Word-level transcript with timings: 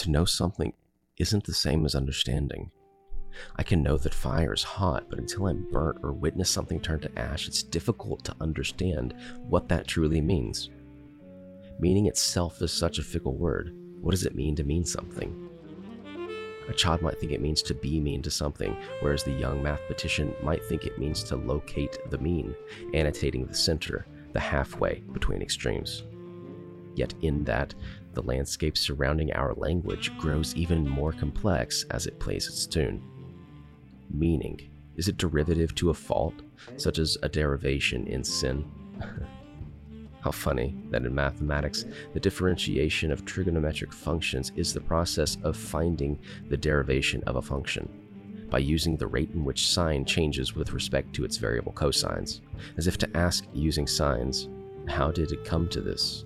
To 0.00 0.10
know 0.10 0.24
something 0.24 0.72
isn't 1.18 1.44
the 1.44 1.52
same 1.52 1.84
as 1.84 1.94
understanding. 1.94 2.70
I 3.56 3.62
can 3.62 3.82
know 3.82 3.98
that 3.98 4.14
fire 4.14 4.54
is 4.54 4.62
hot, 4.62 5.10
but 5.10 5.18
until 5.18 5.46
I'm 5.46 5.70
burnt 5.70 5.98
or 6.02 6.14
witness 6.14 6.48
something 6.48 6.80
turn 6.80 7.00
to 7.00 7.18
ash, 7.18 7.46
it's 7.46 7.62
difficult 7.62 8.24
to 8.24 8.36
understand 8.40 9.12
what 9.36 9.68
that 9.68 9.86
truly 9.86 10.22
means. 10.22 10.70
Meaning 11.78 12.06
itself 12.06 12.62
is 12.62 12.72
such 12.72 12.98
a 12.98 13.02
fickle 13.02 13.36
word. 13.36 13.76
What 14.00 14.12
does 14.12 14.24
it 14.24 14.34
mean 14.34 14.56
to 14.56 14.64
mean 14.64 14.86
something? 14.86 15.50
A 16.70 16.72
child 16.72 17.02
might 17.02 17.20
think 17.20 17.32
it 17.32 17.42
means 17.42 17.60
to 17.64 17.74
be 17.74 18.00
mean 18.00 18.22
to 18.22 18.30
something, 18.30 18.74
whereas 19.00 19.22
the 19.22 19.32
young 19.32 19.62
mathematician 19.62 20.34
might 20.42 20.64
think 20.64 20.86
it 20.86 20.98
means 20.98 21.22
to 21.24 21.36
locate 21.36 21.98
the 22.08 22.16
mean, 22.16 22.54
annotating 22.94 23.44
the 23.44 23.54
center, 23.54 24.06
the 24.32 24.40
halfway 24.40 25.02
between 25.12 25.42
extremes. 25.42 26.04
Yet, 26.94 27.14
in 27.22 27.44
that, 27.44 27.74
the 28.14 28.22
landscape 28.22 28.76
surrounding 28.76 29.32
our 29.32 29.54
language 29.54 30.16
grows 30.18 30.54
even 30.56 30.88
more 30.88 31.12
complex 31.12 31.84
as 31.90 32.06
it 32.06 32.18
plays 32.18 32.46
its 32.46 32.66
tune. 32.66 33.02
Meaning, 34.12 34.70
is 34.96 35.08
it 35.08 35.16
derivative 35.16 35.74
to 35.76 35.90
a 35.90 35.94
fault, 35.94 36.34
such 36.76 36.98
as 36.98 37.16
a 37.22 37.28
derivation 37.28 38.06
in 38.06 38.24
sin? 38.24 38.70
How 40.20 40.30
funny 40.30 40.76
that 40.90 41.04
in 41.04 41.14
mathematics, 41.14 41.86
the 42.12 42.20
differentiation 42.20 43.10
of 43.10 43.24
trigonometric 43.24 43.94
functions 43.94 44.52
is 44.54 44.74
the 44.74 44.80
process 44.80 45.38
of 45.42 45.56
finding 45.56 46.18
the 46.48 46.56
derivation 46.56 47.22
of 47.24 47.36
a 47.36 47.42
function 47.42 47.88
by 48.50 48.58
using 48.58 48.96
the 48.96 49.06
rate 49.06 49.30
in 49.32 49.44
which 49.44 49.68
sine 49.68 50.04
changes 50.04 50.54
with 50.54 50.72
respect 50.72 51.14
to 51.14 51.24
its 51.24 51.36
variable 51.36 51.72
cosines, 51.72 52.40
as 52.76 52.86
if 52.86 52.98
to 52.98 53.16
ask 53.16 53.46
using 53.54 53.86
sines, 53.86 54.48
how 54.88 55.10
did 55.10 55.32
it 55.32 55.44
come 55.44 55.68
to 55.68 55.80
this? 55.80 56.24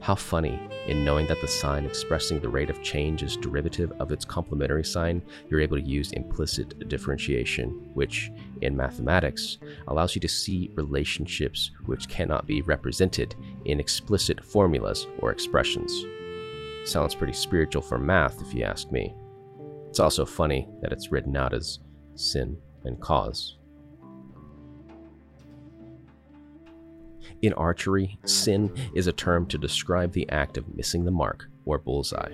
How 0.00 0.14
funny, 0.14 0.58
in 0.86 1.04
knowing 1.04 1.26
that 1.26 1.40
the 1.40 1.48
sign 1.48 1.84
expressing 1.84 2.40
the 2.40 2.48
rate 2.48 2.70
of 2.70 2.82
change 2.82 3.22
is 3.22 3.36
derivative 3.36 3.92
of 3.98 4.12
its 4.12 4.24
complementary 4.24 4.84
sign, 4.84 5.22
you're 5.50 5.60
able 5.60 5.76
to 5.76 5.82
use 5.82 6.12
implicit 6.12 6.88
differentiation, 6.88 7.90
which, 7.94 8.30
in 8.62 8.76
mathematics, 8.76 9.58
allows 9.88 10.14
you 10.14 10.20
to 10.20 10.28
see 10.28 10.70
relationships 10.76 11.72
which 11.86 12.08
cannot 12.08 12.46
be 12.46 12.62
represented 12.62 13.34
in 13.64 13.80
explicit 13.80 14.42
formulas 14.42 15.06
or 15.18 15.32
expressions. 15.32 15.92
Sounds 16.84 17.14
pretty 17.14 17.34
spiritual 17.34 17.82
for 17.82 17.98
math, 17.98 18.40
if 18.40 18.54
you 18.54 18.62
ask 18.62 18.90
me. 18.90 19.14
It's 19.88 20.00
also 20.00 20.24
funny 20.24 20.68
that 20.80 20.92
it's 20.92 21.10
written 21.10 21.36
out 21.36 21.52
as 21.52 21.80
sin 22.14 22.56
and 22.84 23.00
cause. 23.00 23.57
In 27.40 27.52
archery, 27.52 28.18
sin 28.24 28.68
mm-hmm. 28.68 28.96
is 28.96 29.06
a 29.06 29.12
term 29.12 29.46
to 29.46 29.58
describe 29.58 30.12
the 30.12 30.28
act 30.30 30.56
of 30.56 30.74
missing 30.74 31.04
the 31.04 31.12
mark 31.12 31.48
or 31.66 31.78
bullseye, 31.78 32.32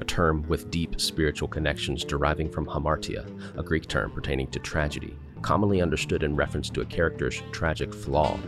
a 0.00 0.04
term 0.04 0.46
with 0.46 0.70
deep 0.70 1.00
spiritual 1.00 1.48
connections 1.48 2.04
deriving 2.04 2.48
from 2.48 2.66
hamartia, 2.66 3.26
a 3.58 3.62
Greek 3.62 3.88
term 3.88 4.12
pertaining 4.12 4.46
to 4.48 4.60
tragedy, 4.60 5.16
commonly 5.42 5.82
understood 5.82 6.22
in 6.22 6.36
reference 6.36 6.70
to 6.70 6.82
a 6.82 6.86
character's 6.86 7.42
tragic 7.50 7.92
flaw, 7.92 8.38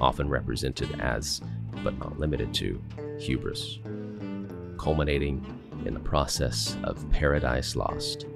often 0.00 0.28
represented 0.28 1.00
as, 1.00 1.40
but 1.82 1.98
not 1.98 2.20
limited 2.20 2.54
to, 2.54 2.80
hubris, 3.18 3.80
culminating 4.78 5.44
in 5.86 5.94
the 5.94 6.00
process 6.00 6.76
of 6.84 7.08
paradise 7.10 7.74
lost. 7.74 8.26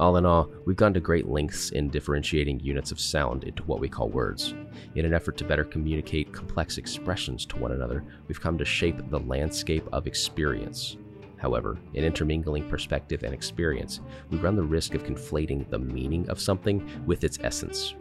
All 0.00 0.16
in 0.16 0.24
all, 0.24 0.48
we've 0.64 0.78
gone 0.78 0.94
to 0.94 1.00
great 1.00 1.28
lengths 1.28 1.72
in 1.72 1.90
differentiating 1.90 2.60
units 2.60 2.90
of 2.90 2.98
sound 2.98 3.44
into 3.44 3.62
what 3.64 3.80
we 3.80 3.88
call 3.90 4.08
words. 4.08 4.54
In 4.94 5.04
an 5.04 5.12
effort 5.12 5.36
to 5.36 5.44
better 5.44 5.62
communicate 5.62 6.32
complex 6.32 6.78
expressions 6.78 7.44
to 7.44 7.58
one 7.58 7.72
another, 7.72 8.02
we've 8.26 8.40
come 8.40 8.56
to 8.56 8.64
shape 8.64 9.10
the 9.10 9.20
landscape 9.20 9.86
of 9.92 10.06
experience. 10.06 10.96
However, 11.36 11.78
in 11.92 12.02
intermingling 12.02 12.66
perspective 12.66 13.24
and 13.24 13.34
experience, 13.34 14.00
we 14.30 14.38
run 14.38 14.56
the 14.56 14.62
risk 14.62 14.94
of 14.94 15.02
conflating 15.02 15.68
the 15.68 15.78
meaning 15.78 16.26
of 16.30 16.40
something 16.40 17.04
with 17.04 17.22
its 17.22 17.38
essence. 17.42 17.94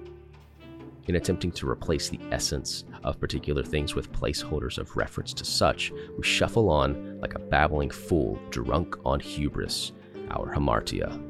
In 1.07 1.15
attempting 1.17 1.51
to 1.51 1.69
replace 1.69 2.07
the 2.07 2.21
essence 2.31 2.85
of 3.03 3.19
particular 3.19 3.61
things 3.61 3.93
with 3.93 4.13
placeholders 4.13 4.77
of 4.77 4.95
reference 4.95 5.33
to 5.33 5.43
such, 5.43 5.91
we 6.17 6.23
shuffle 6.23 6.69
on 6.69 7.19
like 7.19 7.35
a 7.35 7.39
babbling 7.39 7.89
fool 7.89 8.39
drunk 8.51 8.95
on 9.03 9.19
hubris, 9.19 9.91
our 10.31 10.55
hamartia. 10.55 11.28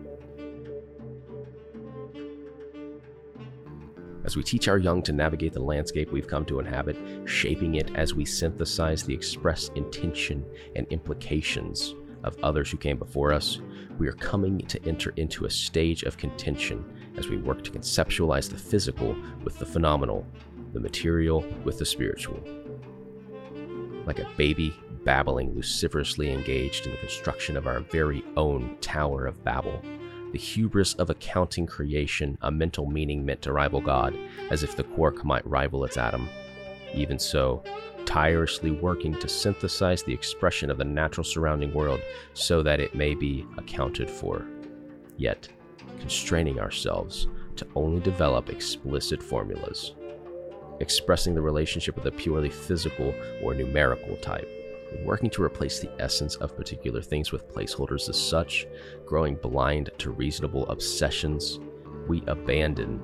As 4.29 4.37
we 4.37 4.43
teach 4.43 4.67
our 4.67 4.77
young 4.77 5.01
to 5.01 5.11
navigate 5.11 5.53
the 5.53 5.59
landscape 5.59 6.11
we've 6.11 6.27
come 6.27 6.45
to 6.45 6.59
inhabit, 6.59 6.95
shaping 7.25 7.73
it 7.73 7.89
as 7.95 8.13
we 8.13 8.23
synthesize 8.23 9.01
the 9.01 9.11
express 9.11 9.69
intention 9.69 10.45
and 10.75 10.85
implications 10.91 11.95
of 12.23 12.37
others 12.43 12.69
who 12.69 12.77
came 12.77 12.99
before 12.99 13.33
us, 13.33 13.59
we 13.97 14.07
are 14.07 14.13
coming 14.13 14.59
to 14.59 14.79
enter 14.87 15.13
into 15.15 15.45
a 15.45 15.49
stage 15.49 16.03
of 16.03 16.15
contention 16.15 16.85
as 17.17 17.27
we 17.27 17.37
work 17.37 17.63
to 17.63 17.71
conceptualize 17.71 18.47
the 18.47 18.55
physical 18.55 19.15
with 19.43 19.57
the 19.57 19.65
phenomenal, 19.65 20.23
the 20.73 20.79
material 20.79 21.43
with 21.63 21.79
the 21.79 21.85
spiritual. 21.85 22.39
Like 24.05 24.19
a 24.19 24.29
baby 24.37 24.75
babbling 25.03 25.55
luciferously 25.55 26.31
engaged 26.31 26.85
in 26.85 26.91
the 26.91 26.99
construction 26.99 27.57
of 27.57 27.65
our 27.65 27.79
very 27.79 28.23
own 28.37 28.77
Tower 28.79 29.25
of 29.25 29.43
Babel, 29.43 29.81
the 30.31 30.37
hubris 30.37 30.93
of 30.95 31.09
accounting 31.09 31.65
creation 31.65 32.37
a 32.41 32.51
mental 32.51 32.85
meaning 32.85 33.25
meant 33.25 33.41
to 33.43 33.53
rival 33.53 33.81
God, 33.81 34.17
as 34.51 34.63
if 34.63 34.75
the 34.75 34.83
quark 34.83 35.25
might 35.25 35.45
rival 35.47 35.83
its 35.85 35.97
atom. 35.97 36.29
Even 36.93 37.19
so, 37.19 37.63
tirelessly 38.05 38.71
working 38.71 39.13
to 39.19 39.27
synthesize 39.27 40.03
the 40.03 40.13
expression 40.13 40.69
of 40.69 40.77
the 40.77 40.83
natural 40.83 41.23
surrounding 41.23 41.73
world 41.73 42.01
so 42.33 42.63
that 42.63 42.79
it 42.79 42.95
may 42.95 43.13
be 43.13 43.45
accounted 43.57 44.09
for. 44.09 44.45
Yet, 45.17 45.47
constraining 45.99 46.59
ourselves 46.59 47.27
to 47.55 47.67
only 47.75 48.01
develop 48.01 48.49
explicit 48.49 49.21
formulas, 49.21 49.93
expressing 50.79 51.35
the 51.35 51.41
relationship 51.41 51.95
with 51.95 52.05
a 52.05 52.11
purely 52.11 52.49
physical 52.49 53.13
or 53.43 53.53
numerical 53.53 54.15
type 54.17 54.49
working 55.03 55.29
to 55.31 55.43
replace 55.43 55.79
the 55.79 55.91
essence 55.99 56.35
of 56.37 56.55
particular 56.55 57.01
things 57.01 57.31
with 57.31 57.47
placeholders 57.53 58.09
as 58.09 58.19
such, 58.19 58.67
growing 59.05 59.35
blind 59.35 59.89
to 59.99 60.11
reasonable 60.11 60.67
obsessions, 60.69 61.59
we 62.07 62.23
abandon 62.27 63.01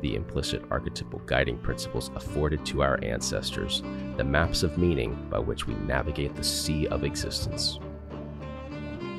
the 0.00 0.14
implicit 0.16 0.62
archetypal 0.70 1.20
guiding 1.20 1.56
principles 1.58 2.10
afforded 2.16 2.66
to 2.66 2.82
our 2.82 2.98
ancestors, 3.02 3.82
the 4.16 4.24
maps 4.24 4.62
of 4.62 4.76
meaning 4.76 5.26
by 5.30 5.38
which 5.38 5.66
we 5.66 5.74
navigate 5.74 6.34
the 6.34 6.44
sea 6.44 6.86
of 6.88 7.04
existence. 7.04 7.78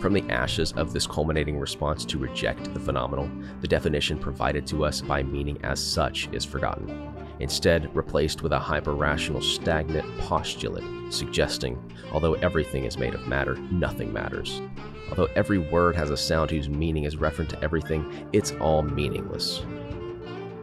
From 0.01 0.11
the 0.13 0.29
ashes 0.29 0.73
of 0.73 0.91
this 0.91 1.07
culminating 1.07 1.57
response 1.57 2.03
to 2.05 2.17
reject 2.17 2.73
the 2.73 2.79
phenomenal, 2.79 3.31
the 3.61 3.67
definition 3.67 4.19
provided 4.19 4.67
to 4.67 4.83
us 4.83 4.99
by 4.99 5.23
meaning 5.23 5.57
as 5.63 5.81
such 5.81 6.27
is 6.33 6.43
forgotten 6.43 7.13
instead 7.43 7.93
replaced 7.95 8.41
with 8.41 8.53
a 8.53 8.59
hyper-rational 8.59 9.41
stagnant 9.41 10.17
postulate 10.19 10.83
suggesting, 11.13 11.77
although 12.11 12.33
everything 12.35 12.85
is 12.85 12.97
made 12.97 13.13
of 13.13 13.27
matter, 13.27 13.55
nothing 13.69 14.11
matters. 14.11 14.61
Although 15.09 15.27
every 15.35 15.59
word 15.59 15.95
has 15.95 16.09
a 16.09 16.17
sound 16.17 16.49
whose 16.49 16.69
meaning 16.69 17.03
is 17.03 17.17
referent 17.17 17.49
to 17.49 17.61
everything, 17.61 18.29
it's 18.33 18.53
all 18.53 18.81
meaningless. 18.81 19.61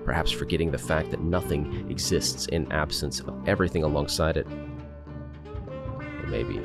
Perhaps 0.04 0.32
forgetting 0.32 0.72
the 0.72 0.78
fact 0.78 1.10
that 1.10 1.20
nothing 1.20 1.88
exists 1.90 2.46
in 2.46 2.70
absence 2.72 3.20
of 3.20 3.30
everything 3.46 3.84
alongside 3.84 4.38
it. 4.38 4.46
Or 5.46 6.26
maybe 6.26 6.60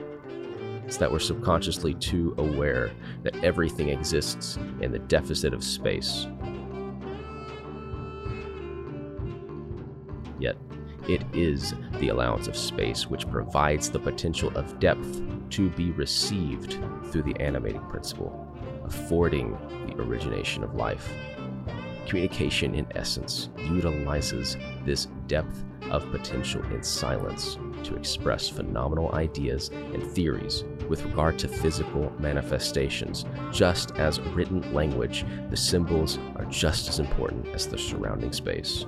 it's 0.85 0.97
that 0.97 1.11
we're 1.11 1.19
subconsciously 1.19 1.95
too 1.95 2.33
aware 2.37 2.91
that 3.23 3.43
everything 3.43 3.89
exists 3.89 4.57
in 4.81 4.91
the 4.91 4.99
deficit 4.99 5.53
of 5.53 5.63
space 5.63 6.27
Yet, 10.39 10.57
it 11.07 11.23
is 11.33 11.75
the 11.99 12.09
allowance 12.09 12.47
of 12.47 12.57
space 12.57 13.07
which 13.07 13.29
provides 13.29 13.89
the 13.89 13.99
potential 13.99 14.51
of 14.55 14.79
depth 14.79 15.21
to 15.51 15.69
be 15.69 15.91
received 15.91 16.79
through 17.11 17.23
the 17.23 17.39
animating 17.39 17.81
principle, 17.81 18.47
affording 18.83 19.57
the 19.87 20.01
origination 20.01 20.63
of 20.63 20.75
life. 20.75 21.13
Communication, 22.07 22.75
in 22.75 22.87
essence, 22.95 23.49
utilizes 23.57 24.57
this 24.83 25.07
depth 25.27 25.63
of 25.91 26.09
potential 26.11 26.63
in 26.71 26.81
silence 26.81 27.57
to 27.83 27.95
express 27.95 28.49
phenomenal 28.49 29.13
ideas 29.13 29.69
and 29.93 30.03
theories 30.03 30.63
with 30.89 31.03
regard 31.03 31.37
to 31.39 31.47
physical 31.47 32.11
manifestations. 32.19 33.25
Just 33.51 33.91
as 33.95 34.19
written 34.19 34.73
language, 34.73 35.25
the 35.49 35.57
symbols 35.57 36.17
are 36.35 36.45
just 36.45 36.89
as 36.89 36.99
important 36.99 37.47
as 37.49 37.67
the 37.67 37.77
surrounding 37.77 38.31
space. 38.31 38.85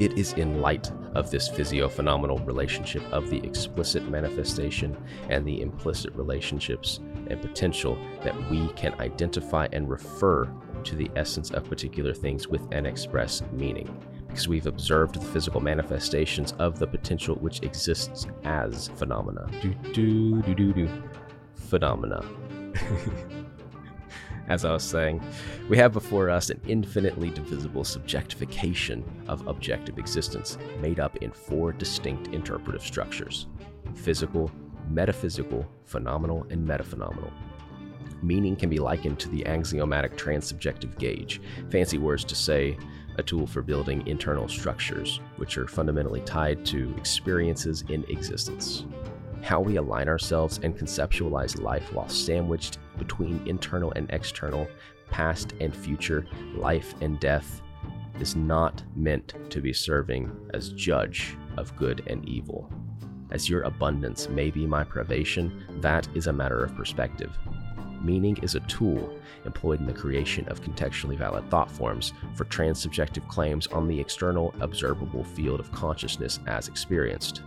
It 0.00 0.18
is 0.18 0.32
in 0.32 0.60
light 0.60 0.90
of 1.14 1.30
this 1.30 1.48
physio-phenomenal 1.48 2.38
relationship 2.38 3.02
of 3.12 3.30
the 3.30 3.38
explicit 3.44 4.08
manifestation 4.08 4.96
and 5.28 5.46
the 5.46 5.60
implicit 5.62 6.14
relationships 6.14 7.00
and 7.28 7.40
potential 7.40 7.96
that 8.22 8.50
we 8.50 8.68
can 8.70 8.94
identify 9.00 9.68
and 9.72 9.88
refer 9.88 10.50
to 10.82 10.96
the 10.96 11.10
essence 11.16 11.50
of 11.52 11.68
particular 11.68 12.12
things 12.12 12.48
with 12.48 12.62
an 12.72 12.86
express 12.86 13.42
meaning 13.52 13.88
because 14.26 14.48
we've 14.48 14.66
observed 14.66 15.14
the 15.14 15.24
physical 15.26 15.60
manifestations 15.60 16.52
of 16.58 16.80
the 16.80 16.86
potential 16.86 17.36
which 17.36 17.62
exists 17.62 18.26
as 18.42 18.88
phenomena. 18.96 19.48
Do 19.62 19.72
do 19.92 20.42
do 20.42 20.54
do 20.54 20.72
do. 20.72 21.02
Phenomena. 21.54 22.24
as 24.48 24.64
I 24.64 24.72
was 24.72 24.82
saying, 24.82 25.22
we 25.68 25.76
have 25.78 25.92
before 25.92 26.30
us 26.30 26.50
an 26.50 26.60
infinitely 26.66 27.30
divisible 27.30 27.82
subjectification 27.82 29.02
of 29.28 29.46
objective 29.46 29.98
existence, 29.98 30.58
made 30.80 31.00
up 31.00 31.16
in 31.16 31.30
four 31.30 31.72
distinct 31.72 32.28
interpretive 32.28 32.82
structures 32.82 33.46
physical, 33.94 34.50
metaphysical, 34.90 35.66
phenomenal, 35.84 36.46
and 36.50 36.66
metaphenomenal. 36.66 37.30
Meaning 38.22 38.56
can 38.56 38.68
be 38.68 38.78
likened 38.78 39.18
to 39.20 39.28
the 39.28 39.46
axiomatic 39.46 40.16
transsubjective 40.16 40.98
gauge, 40.98 41.40
fancy 41.70 41.98
words 41.98 42.24
to 42.24 42.34
say 42.34 42.76
a 43.16 43.22
tool 43.22 43.46
for 43.46 43.62
building 43.62 44.06
internal 44.06 44.48
structures, 44.48 45.20
which 45.36 45.56
are 45.58 45.68
fundamentally 45.68 46.20
tied 46.22 46.64
to 46.66 46.92
experiences 46.96 47.84
in 47.88 48.04
existence. 48.08 48.84
How 49.44 49.60
we 49.60 49.76
align 49.76 50.08
ourselves 50.08 50.58
and 50.62 50.74
conceptualize 50.74 51.60
life 51.60 51.92
while 51.92 52.08
sandwiched 52.08 52.78
between 52.96 53.46
internal 53.46 53.92
and 53.94 54.08
external, 54.10 54.66
past 55.10 55.52
and 55.60 55.76
future, 55.76 56.26
life 56.54 56.94
and 57.02 57.20
death, 57.20 57.60
is 58.18 58.36
not 58.36 58.82
meant 58.96 59.34
to 59.50 59.60
be 59.60 59.74
serving 59.74 60.34
as 60.54 60.72
judge 60.72 61.36
of 61.58 61.76
good 61.76 62.02
and 62.06 62.26
evil. 62.26 62.72
As 63.32 63.46
your 63.46 63.60
abundance 63.64 64.30
may 64.30 64.50
be 64.50 64.64
my 64.66 64.82
privation, 64.82 65.62
that 65.82 66.08
is 66.14 66.26
a 66.26 66.32
matter 66.32 66.64
of 66.64 66.74
perspective. 66.74 67.36
Meaning 68.00 68.38
is 68.38 68.54
a 68.54 68.60
tool 68.60 69.14
employed 69.44 69.78
in 69.78 69.86
the 69.86 69.92
creation 69.92 70.48
of 70.48 70.62
contextually 70.62 71.18
valid 71.18 71.50
thought 71.50 71.70
forms 71.70 72.14
for 72.34 72.46
transsubjective 72.46 73.28
claims 73.28 73.66
on 73.66 73.88
the 73.88 74.00
external, 74.00 74.54
observable 74.60 75.22
field 75.22 75.60
of 75.60 75.70
consciousness 75.70 76.40
as 76.46 76.66
experienced. 76.66 77.42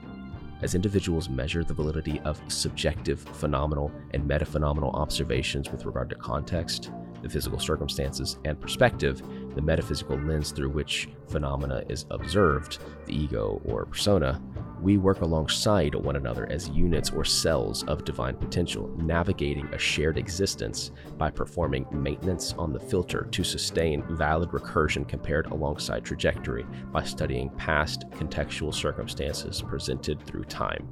As 0.62 0.74
individuals 0.74 1.30
measure 1.30 1.64
the 1.64 1.74
validity 1.74 2.20
of 2.22 2.42
subjective, 2.48 3.20
phenomenal, 3.20 3.92
and 4.12 4.28
metaphenomenal 4.28 4.94
observations 4.96 5.72
with 5.72 5.86
regard 5.86 6.10
to 6.10 6.16
context, 6.16 6.92
the 7.22 7.30
physical 7.30 7.60
circumstances, 7.60 8.38
and 8.44 8.60
perspective, 8.60 9.22
the 9.54 9.62
metaphysical 9.62 10.18
lens 10.18 10.52
through 10.52 10.70
which 10.70 11.10
phenomena 11.28 11.84
is 11.90 12.06
observed, 12.10 12.80
the 13.06 13.16
ego 13.16 13.62
or 13.66 13.86
persona, 13.86 14.42
we 14.82 14.98
work 14.98 15.22
alongside 15.22 15.96
one 15.96 16.16
another 16.16 16.48
as 16.52 16.70
units 16.70 17.10
or 17.10 17.26
cells 17.26 17.84
of 17.86 18.06
divine 18.06 18.36
potential, 18.36 18.90
navigating 18.98 19.66
a 19.74 19.78
shared 19.78 20.18
existence 20.18 20.92
by 21.18 21.32
performing 21.32 21.86
maintenance 21.92 22.54
on 22.54 22.72
the 22.72 22.80
filter 22.80 23.28
to 23.32 23.44
sustain 23.44 24.04
valid 24.16 24.50
recursion 24.50 25.08
compared 25.08 25.48
alongside 25.48 26.06
trajectory 26.06 26.66
by 26.92 27.04
studying 27.04 27.50
past 27.52 28.10
contextual 28.12 28.74
circumstances 28.74 29.62
presented 29.62 30.22
through 30.24 30.44
time. 30.46 30.88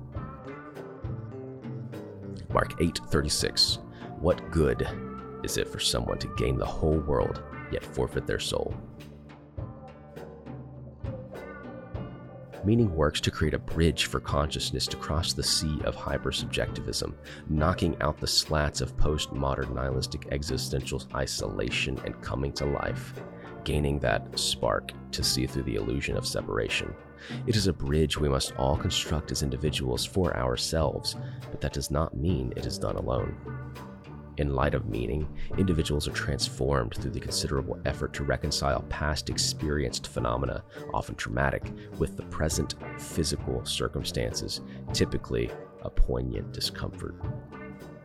Mark 2.49 2.79
8:36 2.79 3.79
What 4.19 4.49
good 4.49 4.87
is 5.43 5.57
it 5.57 5.67
for 5.67 5.79
someone 5.79 6.17
to 6.19 6.33
gain 6.37 6.57
the 6.57 6.65
whole 6.65 6.99
world 7.01 7.43
yet 7.71 7.83
forfeit 7.83 8.25
their 8.25 8.39
soul? 8.39 8.73
Meaning 12.65 12.95
works 12.95 13.21
to 13.21 13.29
create 13.29 13.53
a 13.53 13.59
bridge 13.59 14.05
for 14.05 14.19
consciousness 14.19 14.87
to 14.87 14.97
cross 14.97 15.33
the 15.33 15.43
sea 15.43 15.79
of 15.83 15.95
hypersubjectivism, 15.95 17.13
knocking 17.47 17.95
out 18.01 18.19
the 18.19 18.25
slats 18.25 18.81
of 18.81 18.97
postmodern 18.97 19.71
nihilistic 19.75 20.27
existential 20.31 21.03
isolation 21.13 21.99
and 22.05 22.19
coming 22.23 22.51
to 22.53 22.65
life, 22.65 23.13
gaining 23.63 23.99
that 23.99 24.39
spark 24.39 24.93
to 25.11 25.23
see 25.23 25.45
through 25.45 25.61
the 25.63 25.75
illusion 25.75 26.17
of 26.17 26.25
separation. 26.25 26.91
It 27.45 27.55
is 27.55 27.67
a 27.67 27.73
bridge 27.73 28.17
we 28.17 28.29
must 28.29 28.55
all 28.57 28.77
construct 28.77 29.31
as 29.31 29.43
individuals 29.43 30.03
for 30.03 30.35
ourselves, 30.35 31.15
but 31.51 31.61
that 31.61 31.73
does 31.73 31.91
not 31.91 32.17
mean 32.17 32.51
it 32.55 32.65
is 32.65 32.79
done 32.79 32.95
alone. 32.95 33.37
In 34.37 34.53
light 34.53 34.73
of 34.73 34.89
meaning, 34.89 35.27
individuals 35.57 36.07
are 36.07 36.13
transformed 36.13 36.95
through 36.95 37.11
the 37.11 37.19
considerable 37.21 37.79
effort 37.85 38.13
to 38.13 38.25
reconcile 38.25 38.81
past 38.89 39.29
experienced 39.29 40.07
phenomena, 40.07 40.63
often 40.93 41.15
traumatic, 41.15 41.71
with 41.97 42.17
the 42.17 42.23
present 42.23 42.75
physical 42.97 43.63
circumstances, 43.65 44.59
typically 44.91 45.49
a 45.83 45.89
poignant 45.89 46.51
discomfort. 46.51 47.15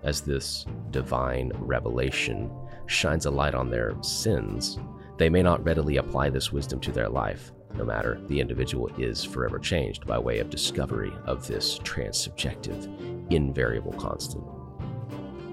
As 0.04 0.20
this 0.20 0.66
divine 0.90 1.50
revelation 1.56 2.50
shines 2.86 3.26
a 3.26 3.30
light 3.30 3.54
on 3.54 3.68
their 3.68 3.94
sins, 4.02 4.78
they 5.18 5.28
may 5.28 5.42
not 5.42 5.64
readily 5.64 5.96
apply 5.96 6.30
this 6.30 6.52
wisdom 6.52 6.80
to 6.80 6.92
their 6.92 7.08
life. 7.08 7.52
No 7.74 7.84
matter, 7.84 8.20
the 8.26 8.40
individual 8.40 8.88
is 8.98 9.24
forever 9.24 9.58
changed 9.58 10.06
by 10.06 10.18
way 10.18 10.38
of 10.38 10.48
discovery 10.48 11.12
of 11.26 11.46
this 11.46 11.78
transsubjective, 11.80 13.32
invariable 13.32 13.92
constant. 13.92 14.44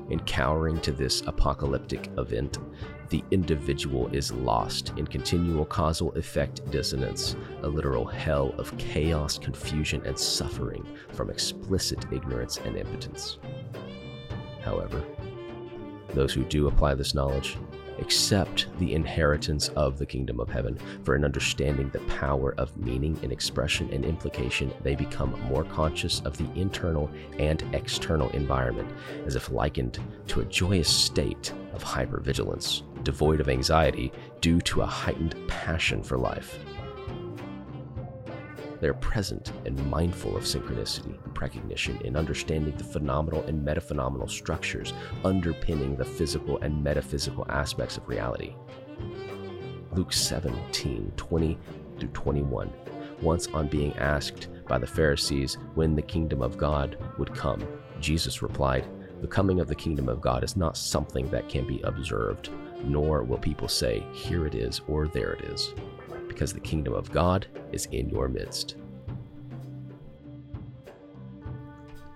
In 0.10 0.20
cowering 0.22 0.80
to 0.82 0.92
this 0.94 1.22
apocalyptic 1.28 2.10
event, 2.18 2.60
the 3.10 3.24
individual 3.32 4.08
is 4.14 4.32
lost 4.32 4.94
in 4.98 5.06
continual 5.06 5.66
causal 5.66 6.14
effect 6.14 6.70
dissonance, 6.72 7.36
a 7.64 7.68
literal 7.68 8.06
hell 8.06 8.54
of 8.58 8.78
chaos, 8.78 9.38
confusion, 9.38 10.02
and 10.06 10.18
suffering 10.18 10.86
from 11.14 11.30
explicit 11.30 12.06
ignorance 12.12 12.58
and 12.58 12.78
impotence. 12.78 13.40
However, 14.62 15.04
those 16.14 16.34
who 16.34 16.44
do 16.46 16.68
apply 16.68 16.96
this 16.96 17.14
knowledge 17.14 17.58
accept 18.00 18.68
the 18.80 18.94
inheritance 18.94 19.70
of 19.70 19.98
the 19.98 20.06
kingdom 20.06 20.40
of 20.40 20.50
heaven. 20.50 20.78
For 21.04 21.16
in 21.16 21.26
understanding 21.26 21.90
the 21.90 22.00
power 22.02 22.54
of 22.58 22.76
meaning 22.78 23.20
and 23.24 23.32
expression 23.32 23.90
and 23.92 24.06
implication, 24.06 24.74
they 24.82 24.96
become 24.96 25.40
more 25.48 25.64
conscious 25.64 26.22
of 26.22 26.38
the 26.38 26.50
internal 26.60 27.10
and 27.40 27.64
external 27.74 28.30
environment, 28.30 28.90
as 29.26 29.36
if 29.36 29.52
likened 29.52 30.00
to 30.28 30.42
a 30.42 30.46
joyous 30.46 30.90
state 30.90 31.54
of 31.74 31.84
hypervigilance, 31.84 32.84
devoid 33.04 33.40
of 33.40 33.50
anxiety 33.50 34.12
due 34.42 34.62
to 34.62 34.82
a 34.82 34.86
heightened 34.86 35.36
passion 35.48 36.04
for 36.04 36.18
life. 36.18 36.60
They 38.80 38.88
are 38.88 38.94
present 38.96 39.52
and 39.66 39.90
mindful 39.90 40.38
of 40.38 40.44
synchronicity 40.44 41.24
and 41.24 41.34
precognition 41.34 42.00
in 42.02 42.16
understanding 42.16 42.76
the 42.78 42.84
phenomenal 42.84 43.44
and 43.44 43.66
metaphenomenal 43.66 44.30
structures 44.30 44.94
underpinning 45.24 45.96
the 45.96 46.06
physical 46.06 46.60
and 46.60 46.84
metaphysical 46.84 47.46
aspects 47.50 47.98
of 47.98 48.08
reality. 48.08 48.54
Luke 49.94 50.14
17 50.14 51.12
20 51.16 51.58
through 52.00 52.10
21. 52.10 52.72
Once 53.22 53.48
on 53.48 53.68
being 53.68 53.96
asked 53.98 54.50
by 54.68 54.78
the 54.78 54.86
Pharisees 54.86 55.58
when 55.74 55.96
the 55.96 56.02
kingdom 56.02 56.44
of 56.44 56.58
God 56.58 56.98
would 57.18 57.34
come, 57.34 57.66
Jesus 58.00 58.44
replied, 58.44 58.86
The 59.22 59.28
coming 59.28 59.60
of 59.60 59.68
the 59.68 59.74
kingdom 59.74 60.08
of 60.08 60.22
God 60.22 60.44
is 60.44 60.56
not 60.56 60.78
something 60.78 61.28
that 61.32 61.50
can 61.50 61.66
be 61.66 61.82
observed, 61.82 62.52
nor 62.84 63.24
will 63.24 63.40
people 63.40 63.68
say, 63.68 64.04
Here 64.14 64.46
it 64.46 64.54
is 64.54 64.82
or 64.88 65.08
there 65.08 65.34
it 65.34 65.46
is 65.46 65.74
because 66.28 66.54
the 66.54 66.60
kingdom 66.60 66.94
of 66.94 67.12
God 67.12 67.48
is 67.72 67.86
in 67.88 68.10
your 68.10 68.28
midst. 68.28 68.76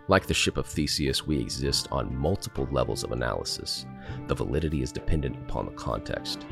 Like 0.07 0.27
the 0.27 0.33
ship 0.33 0.57
of 0.57 0.65
Theseus, 0.65 1.25
we 1.25 1.39
exist 1.39 1.87
on 1.89 2.13
multiple 2.13 2.67
levels 2.69 3.05
of 3.05 3.13
analysis. 3.13 3.85
The 4.27 4.35
validity 4.35 4.81
is 4.81 4.91
dependent 4.91 5.37
upon 5.37 5.67
the 5.67 5.71
context. 5.71 6.45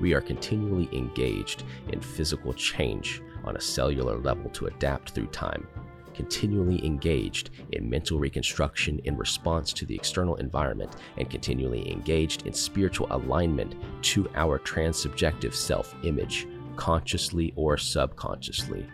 We 0.00 0.12
are 0.12 0.20
continually 0.20 0.88
engaged 0.92 1.62
in 1.92 2.00
physical 2.00 2.52
change 2.52 3.22
on 3.44 3.56
a 3.56 3.60
cellular 3.60 4.18
level 4.18 4.50
to 4.50 4.66
adapt 4.66 5.10
through 5.10 5.28
time, 5.28 5.68
continually 6.14 6.84
engaged 6.84 7.50
in 7.72 7.88
mental 7.88 8.18
reconstruction 8.18 8.98
in 9.04 9.16
response 9.16 9.72
to 9.74 9.86
the 9.86 9.94
external 9.94 10.34
environment, 10.36 10.96
and 11.16 11.30
continually 11.30 11.88
engaged 11.90 12.46
in 12.46 12.52
spiritual 12.52 13.06
alignment 13.10 13.76
to 14.02 14.28
our 14.34 14.58
transsubjective 14.58 15.54
self 15.54 15.94
image 16.02 16.48
consciously 16.76 17.52
or 17.56 17.76
subconsciously. 17.76 18.86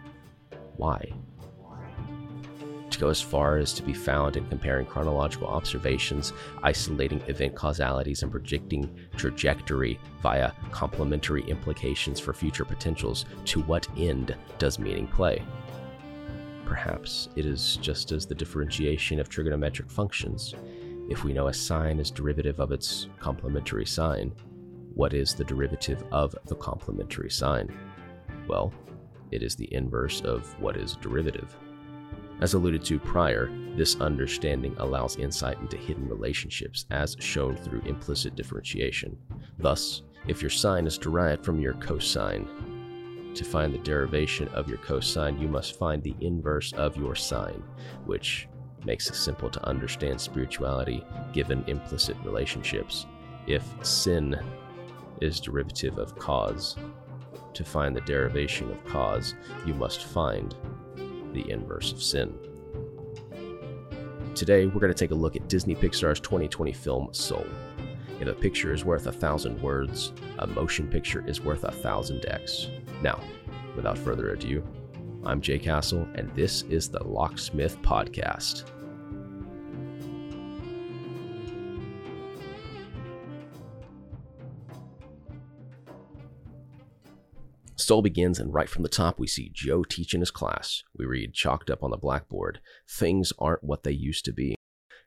Why? 0.76 1.12
To 2.90 2.98
go 2.98 3.08
as 3.08 3.22
far 3.22 3.56
as 3.56 3.72
to 3.74 3.82
be 3.82 3.94
found 3.94 4.36
in 4.36 4.46
comparing 4.48 4.84
chronological 4.84 5.48
observations, 5.48 6.32
isolating 6.62 7.22
event 7.26 7.54
causalities, 7.54 8.22
and 8.22 8.30
predicting 8.30 8.94
trajectory 9.16 9.98
via 10.22 10.52
complementary 10.70 11.42
implications 11.44 12.20
for 12.20 12.34
future 12.34 12.66
potentials, 12.66 13.24
to 13.46 13.62
what 13.62 13.88
end 13.96 14.36
does 14.58 14.78
meaning 14.78 15.06
play? 15.06 15.42
Perhaps 16.66 17.30
it 17.34 17.46
is 17.46 17.76
just 17.80 18.12
as 18.12 18.26
the 18.26 18.34
differentiation 18.34 19.20
of 19.20 19.28
trigonometric 19.28 19.90
functions. 19.90 20.54
If 21.08 21.24
we 21.24 21.32
know 21.32 21.48
a 21.48 21.54
sine 21.54 21.98
is 21.98 22.10
derivative 22.10 22.60
of 22.60 22.72
its 22.72 23.08
complementary 23.18 23.86
sign, 23.86 24.32
what 24.94 25.14
is 25.14 25.34
the 25.34 25.44
derivative 25.44 26.04
of 26.12 26.34
the 26.46 26.56
complementary 26.56 27.30
sign? 27.30 27.72
Well, 28.48 28.72
it 29.30 29.42
is 29.42 29.56
the 29.56 29.72
inverse 29.72 30.20
of 30.20 30.58
what 30.60 30.76
is 30.76 30.96
derivative. 30.96 31.56
As 32.40 32.54
alluded 32.54 32.84
to 32.84 32.98
prior, 32.98 33.50
this 33.76 34.00
understanding 34.00 34.74
allows 34.78 35.16
insight 35.16 35.58
into 35.60 35.76
hidden 35.76 36.08
relationships 36.08 36.86
as 36.90 37.16
shown 37.20 37.56
through 37.56 37.82
implicit 37.82 38.34
differentiation. 38.34 39.16
Thus, 39.58 40.02
if 40.26 40.42
your 40.42 40.50
sine 40.50 40.86
is 40.86 40.98
derived 40.98 41.44
from 41.44 41.60
your 41.60 41.74
cosine, 41.74 42.48
To 43.34 43.44
find 43.44 43.72
the 43.72 43.78
derivation 43.78 44.48
of 44.48 44.68
your 44.68 44.78
cosine, 44.78 45.38
you 45.40 45.48
must 45.48 45.78
find 45.78 46.02
the 46.02 46.14
inverse 46.20 46.72
of 46.74 46.96
your 46.98 47.14
sine, 47.14 47.62
which 48.04 48.46
makes 48.84 49.08
it 49.08 49.14
simple 49.14 49.48
to 49.48 49.66
understand 49.66 50.20
spirituality 50.20 51.02
given 51.32 51.64
implicit 51.66 52.16
relationships. 52.24 53.06
If 53.46 53.64
sin 53.80 54.38
is 55.22 55.40
derivative 55.40 55.98
of 55.98 56.18
cause, 56.18 56.76
to 57.54 57.64
find 57.64 57.94
the 57.94 58.00
derivation 58.02 58.70
of 58.70 58.84
cause, 58.84 59.34
you 59.66 59.74
must 59.74 60.04
find 60.04 60.54
the 61.32 61.48
inverse 61.50 61.92
of 61.92 62.02
sin. 62.02 62.34
Today, 64.34 64.66
we're 64.66 64.80
going 64.80 64.92
to 64.92 64.98
take 64.98 65.10
a 65.10 65.14
look 65.14 65.36
at 65.36 65.48
Disney 65.48 65.74
Pixar's 65.74 66.20
2020 66.20 66.72
film 66.72 67.12
Soul. 67.12 67.46
If 68.20 68.28
a 68.28 68.32
picture 68.32 68.72
is 68.72 68.84
worth 68.84 69.06
a 69.06 69.12
thousand 69.12 69.60
words, 69.60 70.12
a 70.38 70.46
motion 70.46 70.88
picture 70.88 71.26
is 71.26 71.40
worth 71.40 71.64
a 71.64 71.72
thousand 71.72 72.24
X. 72.26 72.68
Now, 73.02 73.20
without 73.76 73.98
further 73.98 74.30
ado, 74.30 74.64
I'm 75.24 75.40
Jay 75.40 75.58
Castle, 75.58 76.08
and 76.14 76.34
this 76.34 76.62
is 76.62 76.88
the 76.88 77.04
Locksmith 77.04 77.80
Podcast. 77.82 78.71
The 87.82 87.86
soul 87.86 88.02
begins, 88.02 88.38
and 88.38 88.54
right 88.54 88.68
from 88.68 88.84
the 88.84 88.88
top, 88.88 89.18
we 89.18 89.26
see 89.26 89.50
Joe 89.52 89.82
teaching 89.82 90.20
his 90.20 90.30
class. 90.30 90.84
We 90.96 91.04
read, 91.04 91.34
chalked 91.34 91.68
up 91.68 91.82
on 91.82 91.90
the 91.90 91.96
blackboard, 91.96 92.60
Things 92.88 93.32
aren't 93.40 93.64
what 93.64 93.82
they 93.82 93.90
used 93.90 94.24
to 94.26 94.32
be. 94.32 94.54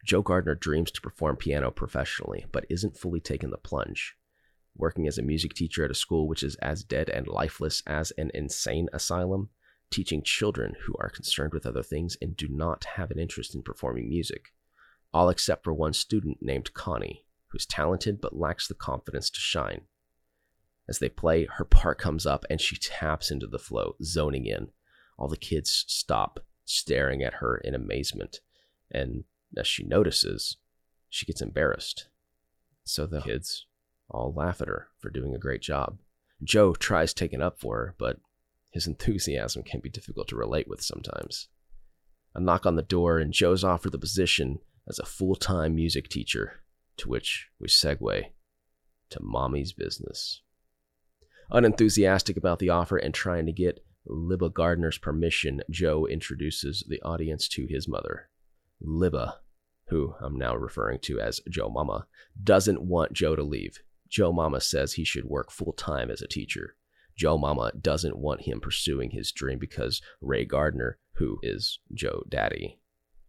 Joe 0.04 0.22
Gardner 0.22 0.56
dreams 0.56 0.92
to 0.92 1.00
perform 1.00 1.38
piano 1.38 1.72
professionally, 1.72 2.48
but 2.52 2.66
isn't 2.70 2.98
fully 2.98 3.22
taking 3.22 3.52
the 3.52 3.58
plunge. 3.58 4.18
Working 4.76 5.08
as 5.08 5.18
a 5.18 5.22
music 5.22 5.54
teacher 5.54 5.86
at 5.86 5.92
a 5.92 5.96
school 5.96 6.28
which 6.28 6.44
is 6.44 6.56
as 6.56 6.84
dead 6.84 7.10
and 7.10 7.30
lifeless 7.30 7.82
as 7.88 8.12
an 8.18 8.30
insane 8.34 8.90
asylum, 8.92 9.52
teaching 9.90 10.22
children 10.22 10.74
who 10.86 10.96
are 11.00 11.08
concerned 11.08 11.54
with 11.54 11.66
other 11.66 11.82
things 11.82 12.18
and 12.22 12.36
do 12.36 12.50
not 12.50 12.84
have 12.98 13.10
an 13.10 13.20
interest 13.20 13.56
in 13.56 13.64
performing 13.64 14.10
music. 14.10 14.48
All 15.14 15.30
except 15.30 15.64
for 15.64 15.74
one 15.74 15.94
student 15.94 16.40
named 16.42 16.74
Connie, 16.74 17.24
who's 17.52 17.66
talented 17.66 18.20
but 18.20 18.36
lacks 18.36 18.68
the 18.68 18.76
confidence 18.76 19.30
to 19.30 19.40
shine. 19.40 19.84
As 20.88 21.00
they 21.00 21.10
play, 21.10 21.48
her 21.58 21.66
part 21.66 22.00
comes 22.00 22.26
up 22.26 22.46
and 22.50 22.62
she 22.62 22.78
taps 22.78 23.32
into 23.32 23.48
the 23.48 23.60
flow, 23.60 23.96
zoning 24.04 24.46
in. 24.46 24.70
All 25.18 25.28
the 25.28 25.38
kids 25.38 25.86
stop, 25.88 26.40
staring 26.66 27.24
at 27.24 27.36
her 27.36 27.58
in 27.58 27.74
amazement. 27.74 28.42
And 28.92 29.24
as 29.58 29.68
she 29.68 29.84
notices, 29.84 30.58
she 31.10 31.26
gets 31.26 31.42
embarrassed. 31.42 32.08
So 32.84 33.06
the 33.06 33.22
kids 33.22 33.66
all 34.10 34.34
laugh 34.36 34.62
at 34.62 34.68
her 34.68 34.90
for 35.00 35.10
doing 35.10 35.34
a 35.34 35.40
great 35.40 35.62
job. 35.62 35.98
Joe 36.44 36.74
tries 36.74 37.14
taking 37.14 37.42
up 37.42 37.60
for 37.60 37.78
her, 37.78 37.96
but 37.98 38.18
his 38.72 38.86
enthusiasm 38.88 39.64
can 39.64 39.80
be 39.80 39.90
difficult 39.90 40.28
to 40.30 40.36
relate 40.36 40.68
with 40.68 40.82
sometimes. 40.82 41.48
A 42.36 42.40
knock 42.40 42.66
on 42.66 42.76
the 42.76 42.82
door, 42.82 43.18
and 43.18 43.32
Joe's 43.32 43.64
offered 43.64 43.94
the 43.94 43.98
position 43.98 44.60
as 44.88 45.00
a 45.00 45.06
full 45.06 45.36
time 45.36 45.74
music 45.74 46.10
teacher, 46.10 46.62
to 46.98 47.10
which 47.10 47.48
we 47.60 47.68
segue 47.68 48.26
to 49.10 49.20
Mommy's 49.22 49.72
business. 49.72 50.42
Unenthusiastic 51.52 52.38
about 52.38 52.60
the 52.60 52.70
offer 52.70 52.98
and 52.98 53.14
trying 53.14 53.46
to 53.46 53.52
get 53.52 53.84
Libba 54.08 54.54
Gardner's 54.54 54.98
permission, 54.98 55.62
Joe 55.70 56.06
introduces 56.06 56.84
the 56.88 57.02
audience 57.02 57.48
to 57.50 57.66
his 57.68 57.88
mother. 57.88 58.30
Libba, 58.84 59.36
who 59.88 60.16
I'm 60.20 60.38
now 60.38 60.56
referring 60.56 61.00
to 61.02 61.20
as 61.20 61.42
Joe 61.50 61.70
Mama, 61.70 62.08
doesn't 62.44 62.82
want 62.82 63.14
Joe 63.14 63.36
to 63.36 63.44
leave. 63.44 63.80
Joe 64.10 64.32
Mama 64.32 64.62
says 64.62 64.94
he 64.94 65.04
should 65.04 65.26
work 65.26 65.52
full 65.52 65.74
time 65.74 66.10
as 66.12 66.22
a 66.22 66.28
teacher. 66.28 66.76
Joe 67.16 67.38
Mama 67.38 67.72
doesn't 67.80 68.18
want 68.18 68.42
him 68.42 68.60
pursuing 68.60 69.12
his 69.12 69.32
dream 69.32 69.58
because 69.58 70.02
Ray 70.22 70.46
Gardner, 70.46 70.98
who 71.14 71.40
is 71.42 71.80
Joe 71.94 72.24
Daddy, 72.28 72.80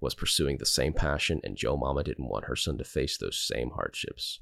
was 0.01 0.15
pursuing 0.15 0.59
the 0.59 0.67
same 0.67 0.93
passion, 0.93 1.41
and 1.45 1.57
Joe 1.57 1.77
Mama 1.77 2.03
didn't 2.03 2.29
want 2.29 2.47
her 2.47 2.57
son 2.57 2.79
to 2.79 2.85
face 2.85 3.17
those 3.17 3.39
same 3.39 3.71
hardships. 3.71 4.41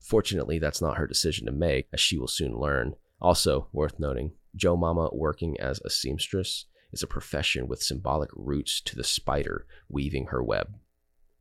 Fortunately, 0.00 0.58
that's 0.58 0.80
not 0.80 0.96
her 0.96 1.06
decision 1.06 1.46
to 1.46 1.52
make, 1.52 1.88
as 1.92 2.00
she 2.00 2.18
will 2.18 2.28
soon 2.28 2.56
learn, 2.56 2.94
also, 3.20 3.68
worth 3.72 3.98
noting, 3.98 4.32
Joe 4.54 4.76
Mama 4.76 5.08
working 5.12 5.58
as 5.60 5.80
a 5.84 5.90
seamstress 5.90 6.66
is 6.92 7.02
a 7.02 7.08
profession 7.08 7.66
with 7.66 7.82
symbolic 7.82 8.30
roots 8.34 8.80
to 8.82 8.96
the 8.96 9.04
spider 9.04 9.66
weaving 9.88 10.26
her 10.26 10.42
web. 10.42 10.76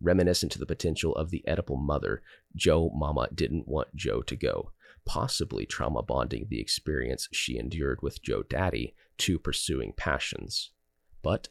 Reminiscent 0.01 0.51
to 0.51 0.59
the 0.59 0.65
potential 0.65 1.15
of 1.15 1.29
the 1.29 1.43
Oedipal 1.47 1.79
mother, 1.79 2.23
Joe 2.55 2.91
Mama 2.93 3.29
didn't 3.33 3.67
want 3.67 3.95
Joe 3.95 4.21
to 4.23 4.35
go, 4.35 4.71
possibly 5.05 5.65
trauma 5.65 6.01
bonding 6.01 6.47
the 6.49 6.59
experience 6.59 7.27
she 7.31 7.57
endured 7.57 8.01
with 8.01 8.21
Joe 8.21 8.43
Daddy 8.43 8.95
to 9.19 9.39
pursuing 9.39 9.93
passions. 9.95 10.71
But, 11.21 11.49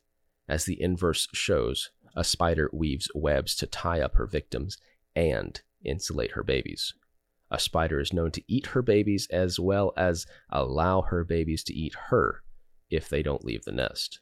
as 0.49 0.65
the 0.65 0.81
inverse 0.81 1.29
shows, 1.33 1.91
a 2.15 2.25
spider 2.25 2.69
weaves 2.73 3.09
webs 3.15 3.55
to 3.57 3.67
tie 3.67 4.01
up 4.01 4.17
her 4.17 4.27
victims 4.27 4.79
and 5.15 5.61
insulate 5.85 6.33
her 6.33 6.43
babies. 6.43 6.95
A 7.53 7.59
spider 7.59 8.01
is 8.01 8.15
known 8.15 8.31
to 8.31 8.43
eat 8.49 8.69
her 8.69 8.81
babies 8.81 9.29
as 9.31 9.61
well 9.61 9.93
as 9.95 10.27
allow 10.49 11.03
her 11.03 11.23
babies 11.23 11.63
to 11.65 11.75
eat 11.75 11.95
her 12.09 12.43
if 12.91 13.11
they 13.11 13.23
don't 13.23 13.45
leave 13.45 13.65
the 13.65 13.73
nest. 13.73 14.21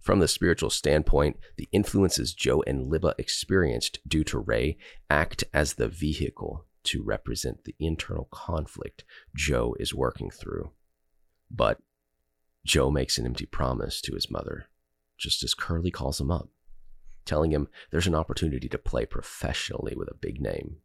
From 0.00 0.18
the 0.18 0.26
spiritual 0.26 0.70
standpoint, 0.70 1.36
the 1.58 1.68
influences 1.70 2.32
Joe 2.32 2.64
and 2.66 2.90
Libba 2.90 3.12
experienced 3.18 3.98
due 4.08 4.24
to 4.24 4.38
Ray 4.38 4.78
act 5.10 5.44
as 5.52 5.74
the 5.74 5.86
vehicle 5.86 6.64
to 6.84 7.02
represent 7.02 7.64
the 7.64 7.74
internal 7.78 8.26
conflict 8.30 9.04
Joe 9.36 9.76
is 9.78 9.92
working 9.92 10.30
through. 10.30 10.70
But 11.50 11.78
Joe 12.64 12.90
makes 12.90 13.18
an 13.18 13.26
empty 13.26 13.44
promise 13.44 14.00
to 14.00 14.14
his 14.14 14.30
mother, 14.30 14.70
just 15.18 15.42
as 15.42 15.52
Curley 15.52 15.90
calls 15.90 16.18
him 16.18 16.30
up, 16.30 16.48
telling 17.26 17.50
him 17.50 17.68
there's 17.90 18.06
an 18.06 18.14
opportunity 18.14 18.68
to 18.70 18.78
play 18.78 19.04
professionally 19.04 19.94
with 19.94 20.08
a 20.08 20.14
big 20.14 20.40
name. 20.40 20.78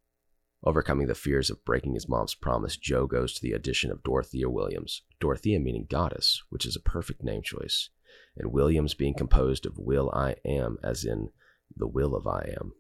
Overcoming 0.65 1.07
the 1.07 1.15
fears 1.15 1.49
of 1.49 1.63
breaking 1.65 1.93
his 1.93 2.07
mom's 2.07 2.35
promise, 2.35 2.77
Joe 2.77 3.05
goes 3.05 3.33
to 3.33 3.41
the 3.41 3.53
audition 3.53 3.91
of 3.91 4.01
Dorothea 4.01 4.49
Williams. 4.49 5.01
Dorothea 5.19 5.59
meaning 5.59 5.87
goddess, 5.89 6.41
which 6.49 6.65
is 6.65 6.75
a 6.75 6.81
perfect 6.81 7.21
name 7.21 7.41
choice, 7.41 7.89
and 8.37 8.53
Williams 8.53 8.93
being 8.93 9.13
composed 9.13 9.65
of 9.65 9.77
Will 9.77 10.09
I 10.13 10.35
Am, 10.45 10.77
as 10.81 11.03
in 11.03 11.29
the 11.75 11.87
will 11.87 12.15
of 12.15 12.25
I 12.27 12.55
Am. 12.57 12.73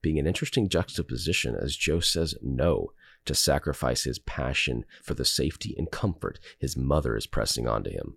Being 0.00 0.18
an 0.18 0.26
interesting 0.26 0.68
juxtaposition 0.68 1.54
as 1.54 1.76
Joe 1.76 2.00
says 2.00 2.34
no 2.40 2.92
to 3.26 3.34
sacrifice 3.34 4.04
his 4.04 4.18
passion 4.20 4.84
for 5.02 5.14
the 5.14 5.24
safety 5.24 5.74
and 5.76 5.90
comfort 5.90 6.38
his 6.58 6.76
mother 6.76 7.16
is 7.16 7.26
pressing 7.26 7.68
onto 7.68 7.90
him, 7.90 8.16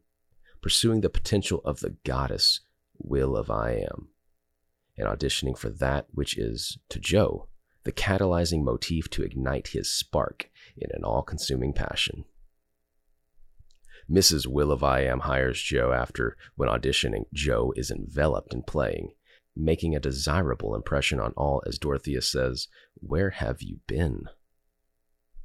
pursuing 0.62 1.02
the 1.02 1.10
potential 1.10 1.62
of 1.66 1.82
the 1.82 1.96
goddess 2.06 2.62
will 2.98 3.36
of 3.36 3.50
I 3.50 3.72
Am, 3.72 4.10
and 4.98 5.08
auditioning 5.08 5.58
for 5.58 5.70
that 5.70 6.08
which 6.12 6.38
is, 6.38 6.78
to 6.90 7.00
Joe, 7.00 7.48
the 7.90 7.94
catalyzing 7.94 8.64
motif 8.64 9.10
to 9.10 9.24
ignite 9.24 9.70
his 9.70 9.92
spark 9.92 10.52
in 10.78 10.92
an 10.94 11.04
all 11.04 11.24
consuming 11.24 11.74
passion. 11.74 12.24
Mrs. 14.08 14.46
Will 14.46 14.72
of 14.72 14.84
I 14.84 15.02
Am 15.02 15.22
hires 15.22 15.60
Joe 15.60 15.92
after, 15.92 16.38
when 16.56 16.70
auditioning, 16.70 17.24
Joe 17.34 17.74
is 17.76 17.90
enveloped 17.90 18.54
in 18.54 18.62
playing, 18.62 19.14
making 19.56 19.96
a 19.96 20.00
desirable 20.00 20.76
impression 20.76 21.20
on 21.20 21.34
all 21.36 21.64
as 21.66 21.80
Dorothea 21.80 22.22
says, 22.22 22.68
Where 22.94 23.32
have 23.32 23.64
you 23.64 23.80
been? 23.88 24.26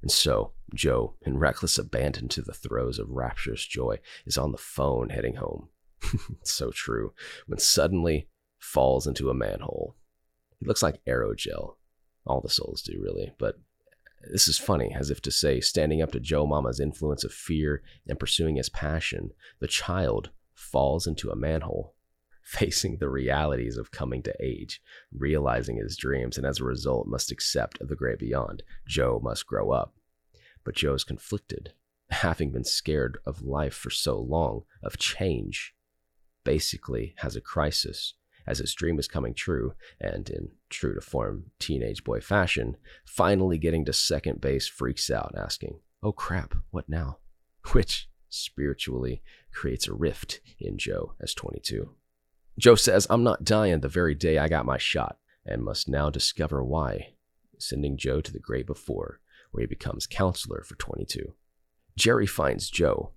And 0.02 0.10
so, 0.10 0.52
Joe, 0.74 1.14
in 1.22 1.38
reckless 1.38 1.78
abandon 1.78 2.28
to 2.28 2.42
the 2.42 2.52
throes 2.52 2.98
of 2.98 3.08
rapturous 3.08 3.64
joy, 3.66 4.00
is 4.26 4.36
on 4.36 4.52
the 4.52 4.58
phone 4.58 5.08
heading 5.08 5.36
home. 5.36 5.70
so 6.42 6.70
true, 6.72 7.14
when 7.46 7.58
suddenly 7.58 8.28
falls 8.58 9.06
into 9.06 9.30
a 9.30 9.34
manhole. 9.34 9.96
He 10.60 10.66
looks 10.66 10.82
like 10.82 11.02
aerogel, 11.06 11.76
all 12.26 12.40
the 12.40 12.48
souls 12.48 12.82
do, 12.82 13.00
really. 13.00 13.32
But 13.38 13.58
this 14.30 14.48
is 14.48 14.58
funny, 14.58 14.94
as 14.94 15.10
if 15.10 15.20
to 15.22 15.30
say, 15.30 15.60
standing 15.60 16.00
up 16.02 16.12
to 16.12 16.20
Joe 16.20 16.46
Mama's 16.46 16.80
influence 16.80 17.24
of 17.24 17.32
fear 17.32 17.82
and 18.08 18.18
pursuing 18.18 18.56
his 18.56 18.68
passion, 18.68 19.30
the 19.60 19.68
child 19.68 20.30
falls 20.54 21.06
into 21.06 21.30
a 21.30 21.36
manhole, 21.36 21.94
facing 22.42 22.98
the 22.98 23.08
realities 23.08 23.76
of 23.76 23.90
coming 23.90 24.22
to 24.22 24.34
age, 24.40 24.80
realizing 25.12 25.76
his 25.76 25.96
dreams, 25.96 26.36
and 26.36 26.46
as 26.46 26.60
a 26.60 26.64
result 26.64 27.06
must 27.06 27.30
accept 27.30 27.78
the 27.80 27.96
great 27.96 28.18
beyond. 28.18 28.62
Joe 28.86 29.20
must 29.22 29.46
grow 29.46 29.70
up. 29.70 29.94
But 30.64 30.76
Joe 30.76 30.94
is 30.94 31.04
conflicted, 31.04 31.72
having 32.10 32.50
been 32.50 32.64
scared 32.64 33.18
of 33.26 33.42
life 33.42 33.74
for 33.74 33.90
so 33.90 34.18
long, 34.18 34.62
of 34.82 34.98
change, 34.98 35.74
basically 36.44 37.14
has 37.18 37.36
a 37.36 37.40
crisis 37.40 38.14
as 38.46 38.58
his 38.58 38.74
dream 38.74 38.98
is 38.98 39.08
coming 39.08 39.34
true, 39.34 39.74
and 40.00 40.28
in 40.28 40.50
true 40.74 40.94
to 40.94 41.00
form 41.00 41.46
teenage 41.58 42.04
boy 42.04 42.20
fashion, 42.20 42.76
finally 43.06 43.58
getting 43.58 43.84
to 43.84 43.92
second 43.92 44.40
base 44.40 44.66
freaks 44.66 45.10
out, 45.10 45.34
asking, 45.36 45.78
Oh 46.02 46.12
crap, 46.12 46.54
what 46.70 46.88
now? 46.88 47.18
Which 47.72 48.08
spiritually 48.28 49.22
creates 49.52 49.88
a 49.88 49.94
rift 49.94 50.40
in 50.58 50.76
Joe 50.76 51.14
as 51.20 51.32
22. 51.34 51.90
Joe 52.58 52.74
says, 52.74 53.06
I'm 53.08 53.22
not 53.22 53.44
dying 53.44 53.80
the 53.80 53.88
very 53.88 54.14
day 54.14 54.38
I 54.38 54.48
got 54.48 54.66
my 54.66 54.78
shot, 54.78 55.18
and 55.46 55.62
must 55.64 55.88
now 55.88 56.10
discover 56.10 56.62
why, 56.62 57.14
sending 57.58 57.96
Joe 57.96 58.20
to 58.20 58.32
the 58.32 58.38
great 58.38 58.66
before, 58.66 59.20
where 59.50 59.62
he 59.62 59.66
becomes 59.66 60.06
counselor 60.06 60.62
for 60.62 60.74
22. 60.76 61.34
Jerry 61.96 62.26
finds 62.26 62.70
Joe, 62.70 63.12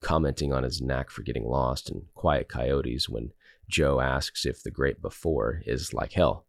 commenting 0.00 0.52
on 0.52 0.62
his 0.62 0.82
knack 0.82 1.10
for 1.10 1.22
getting 1.22 1.44
lost 1.44 1.90
and 1.90 2.02
quiet 2.14 2.48
coyotes 2.48 3.08
when 3.08 3.32
Joe 3.68 4.00
asks 4.00 4.46
if 4.46 4.62
the 4.62 4.70
great 4.70 5.00
before 5.02 5.62
is 5.66 5.94
like 5.94 6.12
hell. 6.12 6.46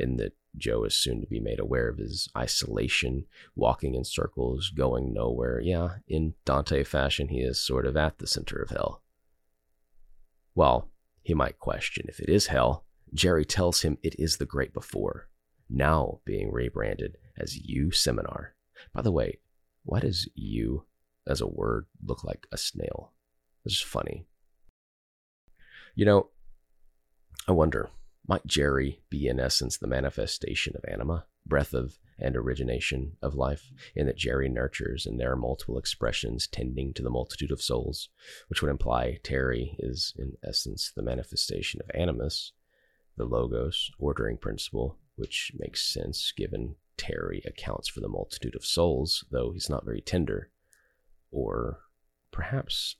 In 0.00 0.16
that 0.16 0.32
Joe 0.56 0.84
is 0.84 0.96
soon 0.96 1.20
to 1.20 1.26
be 1.26 1.40
made 1.40 1.60
aware 1.60 1.88
of 1.90 1.98
his 1.98 2.26
isolation, 2.36 3.26
walking 3.54 3.94
in 3.94 4.04
circles, 4.04 4.70
going 4.70 5.12
nowhere. 5.12 5.60
Yeah, 5.60 5.96
in 6.08 6.34
Dante 6.46 6.84
fashion, 6.84 7.28
he 7.28 7.40
is 7.40 7.60
sort 7.60 7.84
of 7.84 7.98
at 7.98 8.18
the 8.18 8.26
center 8.26 8.56
of 8.62 8.70
hell. 8.70 9.02
Well, 10.54 10.90
he 11.22 11.34
might 11.34 11.58
question 11.58 12.06
if 12.08 12.18
it 12.18 12.30
is 12.30 12.46
hell. 12.46 12.86
Jerry 13.12 13.44
tells 13.44 13.82
him 13.82 13.98
it 14.02 14.16
is 14.18 14.38
the 14.38 14.46
great 14.46 14.72
before, 14.72 15.28
now 15.68 16.20
being 16.24 16.50
rebranded 16.50 17.18
as 17.38 17.56
U 17.56 17.90
Seminar. 17.90 18.54
By 18.94 19.02
the 19.02 19.12
way, 19.12 19.40
why 19.84 20.00
does 20.00 20.28
U 20.34 20.86
as 21.26 21.42
a 21.42 21.46
word 21.46 21.86
look 22.02 22.24
like 22.24 22.46
a 22.50 22.56
snail? 22.56 23.12
It's 23.66 23.82
funny. 23.82 24.26
You 25.94 26.06
know, 26.06 26.30
I 27.46 27.52
wonder, 27.52 27.90
might 28.30 28.46
Jerry 28.46 29.02
be 29.10 29.26
in 29.26 29.40
essence 29.40 29.76
the 29.76 29.88
manifestation 29.88 30.76
of 30.76 30.84
anima, 30.86 31.26
breath 31.44 31.74
of 31.74 31.98
and 32.16 32.36
origination 32.36 33.16
of 33.20 33.34
life, 33.34 33.72
in 33.96 34.06
that 34.06 34.16
Jerry 34.16 34.48
nurtures 34.48 35.04
and 35.04 35.18
there 35.18 35.32
are 35.32 35.36
multiple 35.36 35.76
expressions 35.76 36.46
tending 36.46 36.94
to 36.94 37.02
the 37.02 37.10
multitude 37.10 37.50
of 37.50 37.60
souls, 37.60 38.08
which 38.46 38.62
would 38.62 38.70
imply 38.70 39.18
Terry 39.24 39.74
is 39.80 40.14
in 40.16 40.34
essence 40.44 40.92
the 40.94 41.02
manifestation 41.02 41.80
of 41.82 41.90
animus, 41.92 42.52
the 43.16 43.24
logos, 43.24 43.90
ordering 43.98 44.36
principle, 44.36 44.96
which 45.16 45.50
makes 45.58 45.92
sense 45.92 46.32
given 46.36 46.76
Terry 46.96 47.42
accounts 47.44 47.88
for 47.88 47.98
the 47.98 48.08
multitude 48.08 48.54
of 48.54 48.64
souls, 48.64 49.24
though 49.32 49.50
he's 49.50 49.68
not 49.68 49.84
very 49.84 50.00
tender. 50.00 50.52
Or 51.32 51.80
perhaps 52.30 52.94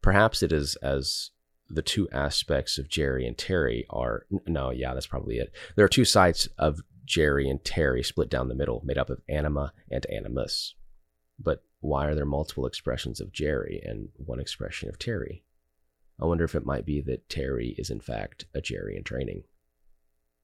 perhaps 0.00 0.42
it 0.42 0.50
is 0.50 0.76
as 0.76 1.30
the 1.74 1.82
two 1.82 2.08
aspects 2.10 2.78
of 2.78 2.88
Jerry 2.88 3.26
and 3.26 3.36
Terry 3.36 3.86
are 3.90 4.26
no, 4.46 4.70
yeah, 4.70 4.94
that's 4.94 5.06
probably 5.06 5.38
it. 5.38 5.52
There 5.76 5.84
are 5.84 5.88
two 5.88 6.04
sides 6.04 6.48
of 6.58 6.80
Jerry 7.04 7.48
and 7.48 7.62
Terry 7.64 8.02
split 8.02 8.30
down 8.30 8.48
the 8.48 8.54
middle, 8.54 8.82
made 8.84 8.98
up 8.98 9.10
of 9.10 9.20
anima 9.28 9.72
and 9.90 10.06
animus. 10.06 10.74
But 11.38 11.62
why 11.80 12.06
are 12.06 12.14
there 12.14 12.24
multiple 12.24 12.66
expressions 12.66 13.20
of 13.20 13.32
Jerry 13.32 13.82
and 13.84 14.08
one 14.16 14.40
expression 14.40 14.88
of 14.88 14.98
Terry? 14.98 15.44
I 16.20 16.26
wonder 16.26 16.44
if 16.44 16.54
it 16.54 16.64
might 16.64 16.86
be 16.86 17.00
that 17.02 17.28
Terry 17.28 17.74
is 17.76 17.90
in 17.90 18.00
fact 18.00 18.46
a 18.54 18.60
Jerry 18.60 18.96
in 18.96 19.02
training. 19.02 19.42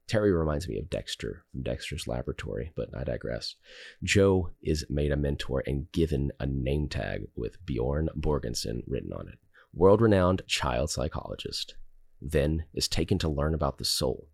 Terry 0.08 0.32
reminds 0.32 0.68
me 0.68 0.76
of 0.76 0.90
Dexter 0.90 1.44
from 1.52 1.62
Dexter's 1.62 2.08
Laboratory, 2.08 2.72
but 2.74 2.88
I 2.96 3.04
digress. 3.04 3.54
Joe 4.02 4.50
is 4.60 4.84
made 4.90 5.12
a 5.12 5.16
mentor 5.16 5.62
and 5.64 5.90
given 5.92 6.32
a 6.40 6.46
name 6.46 6.88
tag 6.88 7.28
with 7.36 7.64
Bjorn 7.64 8.08
Borgensen 8.16 8.82
written 8.88 9.12
on 9.12 9.28
it 9.28 9.38
world 9.72 10.00
renowned 10.00 10.42
child 10.46 10.90
psychologist, 10.90 11.74
then 12.20 12.64
is 12.74 12.88
taken 12.88 13.18
to 13.18 13.28
learn 13.28 13.54
about 13.54 13.78
the 13.78 13.84
soul. 13.84 14.28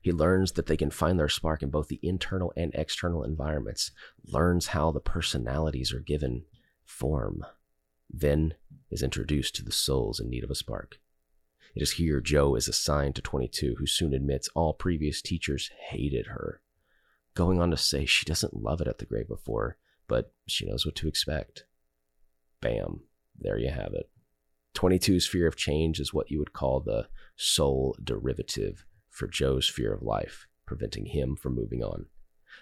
He 0.00 0.12
learns 0.12 0.52
that 0.52 0.66
they 0.66 0.76
can 0.76 0.90
find 0.90 1.18
their 1.18 1.28
spark 1.28 1.62
in 1.62 1.70
both 1.70 1.88
the 1.88 2.00
internal 2.02 2.52
and 2.56 2.72
external 2.74 3.24
environments, 3.24 3.90
learns 4.24 4.68
how 4.68 4.90
the 4.90 5.00
personalities 5.00 5.92
are 5.92 6.00
given 6.00 6.44
form, 6.84 7.44
then 8.08 8.54
is 8.90 9.02
introduced 9.02 9.56
to 9.56 9.64
the 9.64 9.72
souls 9.72 10.20
in 10.20 10.30
need 10.30 10.44
of 10.44 10.50
a 10.50 10.54
spark. 10.54 11.00
It 11.74 11.82
is 11.82 11.92
here 11.92 12.20
Joe 12.20 12.54
is 12.54 12.68
assigned 12.68 13.16
to 13.16 13.22
22, 13.22 13.76
who 13.78 13.86
soon 13.86 14.14
admits 14.14 14.48
all 14.54 14.72
previous 14.72 15.20
teachers 15.20 15.70
hated 15.90 16.28
her, 16.28 16.60
going 17.34 17.60
on 17.60 17.70
to 17.70 17.76
say 17.76 18.06
she 18.06 18.24
doesn't 18.24 18.62
love 18.62 18.80
it 18.80 18.88
at 18.88 18.98
the 18.98 19.06
Great 19.06 19.28
Before, 19.28 19.76
but 20.06 20.32
she 20.46 20.64
knows 20.64 20.86
what 20.86 20.94
to 20.96 21.08
expect. 21.08 21.64
Bam, 22.60 23.02
there 23.38 23.58
you 23.58 23.70
have 23.70 23.92
it. 23.92 24.08
22's 24.78 25.26
fear 25.26 25.48
of 25.48 25.56
change 25.56 25.98
is 25.98 26.14
what 26.14 26.30
you 26.30 26.38
would 26.38 26.52
call 26.52 26.78
the 26.78 27.08
sole 27.34 27.96
derivative 28.02 28.84
for 29.10 29.26
Joe's 29.26 29.68
fear 29.68 29.92
of 29.92 30.02
life, 30.02 30.46
preventing 30.66 31.06
him 31.06 31.34
from 31.34 31.56
moving 31.56 31.82
on. 31.82 32.06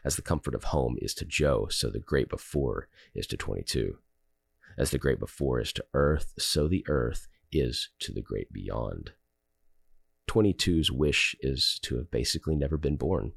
As 0.02 0.16
the 0.16 0.22
comfort 0.22 0.54
of 0.54 0.64
home 0.64 0.96
is 1.02 1.12
to 1.16 1.26
Joe, 1.26 1.68
so 1.70 1.90
the 1.90 1.98
great 1.98 2.30
before 2.30 2.88
is 3.14 3.26
to 3.26 3.36
22. 3.36 3.98
As 4.78 4.92
the 4.92 4.98
great 4.98 5.18
before 5.18 5.60
is 5.60 5.74
to 5.74 5.84
earth, 5.92 6.32
so 6.38 6.66
the 6.66 6.86
earth 6.88 7.28
is 7.52 7.90
to 7.98 8.14
the 8.14 8.22
great 8.22 8.50
beyond. 8.50 9.12
22's 10.26 10.90
wish 10.90 11.36
is 11.42 11.78
to 11.82 11.98
have 11.98 12.10
basically 12.10 12.56
never 12.56 12.78
been 12.78 12.96
born, 12.96 13.32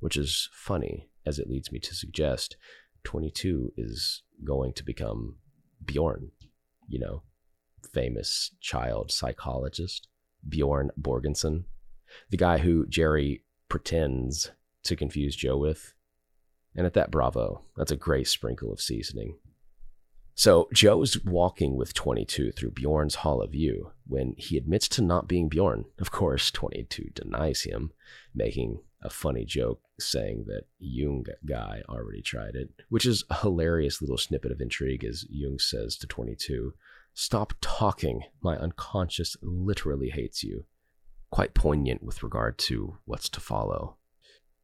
which 0.00 0.16
is 0.16 0.48
funny, 0.54 1.10
as 1.26 1.38
it 1.38 1.50
leads 1.50 1.70
me 1.70 1.78
to 1.80 1.94
suggest 1.94 2.56
22 3.04 3.74
is 3.76 4.22
going 4.42 4.72
to 4.72 4.82
become 4.82 5.36
Bjorn, 5.84 6.30
you 6.88 6.98
know, 6.98 7.24
famous 7.92 8.54
child 8.60 9.10
psychologist, 9.10 10.08
Bjorn 10.48 10.90
Borgensen, 11.00 11.64
the 12.30 12.36
guy 12.36 12.58
who 12.58 12.86
Jerry 12.86 13.42
pretends 13.68 14.50
to 14.84 14.96
confuse 14.96 15.36
Joe 15.36 15.56
with. 15.56 15.94
And 16.74 16.86
at 16.86 16.94
that, 16.94 17.10
bravo. 17.10 17.62
That's 17.76 17.92
a 17.92 17.96
great 17.96 18.28
sprinkle 18.28 18.72
of 18.72 18.80
seasoning. 18.80 19.36
So 20.34 20.68
Joe's 20.72 21.22
walking 21.24 21.76
with 21.76 21.92
22 21.92 22.52
through 22.52 22.70
Bjorn's 22.70 23.16
Hall 23.16 23.42
of 23.42 23.52
View 23.52 23.92
when 24.06 24.34
he 24.38 24.56
admits 24.56 24.88
to 24.88 25.02
not 25.02 25.28
being 25.28 25.48
Bjorn. 25.48 25.84
Of 25.98 26.10
course, 26.10 26.50
22 26.50 27.10
denies 27.14 27.62
him, 27.62 27.92
making 28.34 28.80
a 29.02 29.10
funny 29.10 29.44
joke 29.44 29.80
saying 30.00 30.44
that 30.46 30.64
Jung 30.78 31.26
guy 31.46 31.82
already 31.88 32.22
tried 32.22 32.54
it, 32.54 32.70
which 32.88 33.04
is 33.04 33.24
a 33.28 33.40
hilarious 33.40 34.00
little 34.00 34.16
snippet 34.16 34.52
of 34.52 34.60
intrigue 34.60 35.04
as 35.04 35.26
Jung 35.28 35.58
says 35.58 35.96
to 35.98 36.06
22, 36.06 36.72
Stop 37.14 37.52
talking. 37.60 38.22
My 38.42 38.56
unconscious 38.56 39.36
literally 39.42 40.10
hates 40.10 40.42
you. 40.42 40.64
Quite 41.30 41.54
poignant 41.54 42.02
with 42.02 42.22
regard 42.22 42.58
to 42.58 42.98
what's 43.04 43.28
to 43.30 43.40
follow. 43.40 43.96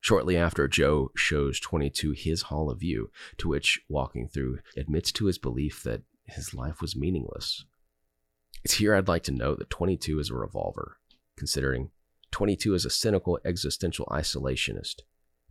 Shortly 0.00 0.36
after, 0.36 0.68
Joe 0.68 1.10
shows 1.16 1.60
22 1.60 2.12
his 2.12 2.42
Hall 2.42 2.70
of 2.70 2.80
View, 2.80 3.10
to 3.38 3.48
which, 3.48 3.80
walking 3.88 4.28
through, 4.28 4.60
admits 4.76 5.10
to 5.12 5.26
his 5.26 5.38
belief 5.38 5.82
that 5.82 6.02
his 6.24 6.54
life 6.54 6.80
was 6.80 6.96
meaningless. 6.96 7.64
It's 8.64 8.74
here 8.74 8.94
I'd 8.94 9.08
like 9.08 9.24
to 9.24 9.32
note 9.32 9.58
that 9.58 9.70
22 9.70 10.18
is 10.18 10.30
a 10.30 10.34
revolver, 10.34 10.98
considering 11.36 11.90
22 12.30 12.74
is 12.74 12.84
a 12.84 12.90
cynical 12.90 13.38
existential 13.44 14.06
isolationist. 14.06 15.02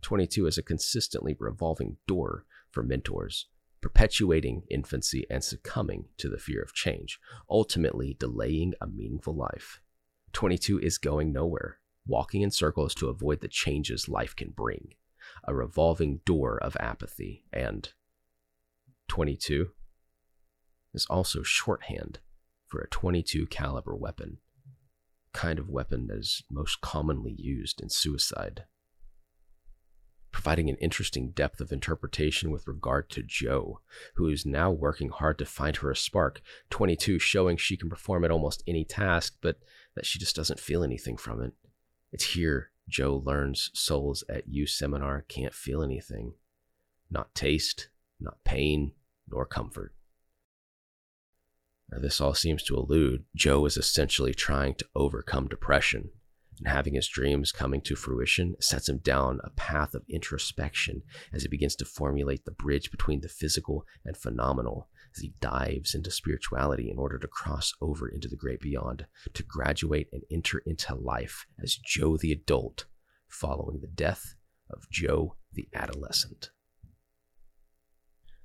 22 0.02 0.46
is 0.46 0.58
a 0.58 0.62
consistently 0.62 1.36
revolving 1.38 1.96
door 2.06 2.44
for 2.70 2.82
mentors, 2.82 3.46
perpetuating 3.80 4.62
infancy 4.70 5.26
and 5.30 5.42
succumbing 5.42 6.06
to 6.18 6.28
the 6.28 6.38
fear 6.38 6.62
of 6.62 6.74
change, 6.74 7.18
ultimately 7.50 8.16
delaying 8.18 8.74
a 8.80 8.86
meaningful 8.86 9.34
life. 9.34 9.80
22 10.32 10.80
is 10.80 10.98
going 10.98 11.32
nowhere, 11.32 11.78
walking 12.06 12.42
in 12.42 12.50
circles 12.50 12.94
to 12.94 13.08
avoid 13.08 13.40
the 13.40 13.48
changes 13.48 14.08
life 14.08 14.34
can 14.34 14.50
bring, 14.50 14.94
a 15.44 15.54
revolving 15.54 16.20
door 16.24 16.58
of 16.62 16.76
apathy, 16.80 17.44
and 17.52 17.92
22 19.08 19.70
is 20.94 21.06
also 21.06 21.42
shorthand 21.42 22.18
for 22.66 22.80
a 22.80 22.88
22 22.88 23.46
caliber 23.46 23.94
weapon, 23.94 24.38
kind 25.32 25.58
of 25.58 25.68
weapon 25.68 26.06
that 26.08 26.18
is 26.18 26.42
most 26.50 26.80
commonly 26.80 27.34
used 27.38 27.80
in 27.80 27.88
suicide 27.88 28.64
providing 30.30 30.68
an 30.68 30.76
interesting 30.76 31.30
depth 31.30 31.60
of 31.60 31.72
interpretation 31.72 32.50
with 32.50 32.68
regard 32.68 33.10
to 33.10 33.22
Joe, 33.22 33.80
who 34.14 34.28
is 34.28 34.46
now 34.46 34.70
working 34.70 35.10
hard 35.10 35.38
to 35.38 35.46
find 35.46 35.76
her 35.76 35.90
a 35.90 35.96
spark. 35.96 36.40
22 36.70 37.18
showing 37.18 37.56
she 37.56 37.76
can 37.76 37.88
perform 37.88 38.24
at 38.24 38.30
almost 38.30 38.62
any 38.66 38.84
task, 38.84 39.36
but 39.40 39.58
that 39.94 40.06
she 40.06 40.18
just 40.18 40.36
doesn't 40.36 40.60
feel 40.60 40.82
anything 40.82 41.16
from 41.16 41.42
it. 41.42 41.52
It's 42.12 42.34
here 42.34 42.70
Joe 42.88 43.22
learns 43.24 43.70
souls 43.74 44.24
at 44.28 44.48
U 44.48 44.66
Seminar 44.66 45.24
can't 45.28 45.54
feel 45.54 45.82
anything. 45.82 46.34
Not 47.10 47.34
taste, 47.34 47.88
not 48.20 48.42
pain, 48.44 48.92
nor 49.28 49.44
comfort. 49.44 49.94
Now, 51.90 51.98
this 52.00 52.20
all 52.20 52.34
seems 52.34 52.62
to 52.64 52.76
allude 52.76 53.24
Joe 53.34 53.64
is 53.64 53.76
essentially 53.76 54.34
trying 54.34 54.74
to 54.74 54.86
overcome 54.94 55.48
depression 55.48 56.10
and 56.58 56.68
having 56.68 56.94
his 56.94 57.08
dreams 57.08 57.52
coming 57.52 57.80
to 57.82 57.96
fruition 57.96 58.54
sets 58.60 58.88
him 58.88 58.98
down 58.98 59.40
a 59.44 59.50
path 59.50 59.94
of 59.94 60.04
introspection 60.08 61.02
as 61.32 61.42
he 61.42 61.48
begins 61.48 61.76
to 61.76 61.84
formulate 61.84 62.44
the 62.44 62.50
bridge 62.50 62.90
between 62.90 63.20
the 63.20 63.28
physical 63.28 63.84
and 64.04 64.16
phenomenal 64.16 64.88
as 65.14 65.22
he 65.22 65.34
dives 65.40 65.94
into 65.94 66.10
spirituality 66.10 66.90
in 66.90 66.98
order 66.98 67.18
to 67.18 67.28
cross 67.28 67.72
over 67.80 68.08
into 68.08 68.28
the 68.28 68.36
great 68.36 68.60
beyond, 68.60 69.06
to 69.34 69.42
graduate 69.42 70.08
and 70.12 70.22
enter 70.30 70.62
into 70.66 70.94
life 70.94 71.46
as 71.62 71.76
Joe 71.76 72.16
the 72.16 72.32
adult, 72.32 72.86
following 73.28 73.80
the 73.80 73.86
death 73.86 74.34
of 74.70 74.88
Joe 74.90 75.36
the 75.52 75.68
adolescent. 75.74 76.50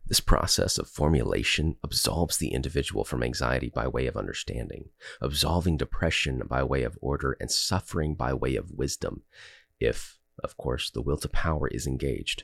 This 0.05 0.19
process 0.19 0.77
of 0.77 0.89
formulation 0.89 1.77
absolves 1.83 2.37
the 2.37 2.53
individual 2.53 3.05
from 3.05 3.23
anxiety 3.23 3.71
by 3.73 3.87
way 3.87 4.05
of 4.07 4.17
understanding, 4.17 4.89
absolving 5.21 5.77
depression 5.77 6.41
by 6.45 6.63
way 6.63 6.83
of 6.83 6.97
order, 7.01 7.37
and 7.39 7.49
suffering 7.49 8.13
by 8.13 8.33
way 8.33 8.55
of 8.55 8.71
wisdom, 8.71 9.23
if, 9.79 10.19
of 10.43 10.57
course, 10.57 10.91
the 10.91 11.01
will 11.01 11.17
to 11.17 11.29
power 11.29 11.69
is 11.69 11.87
engaged. 11.87 12.43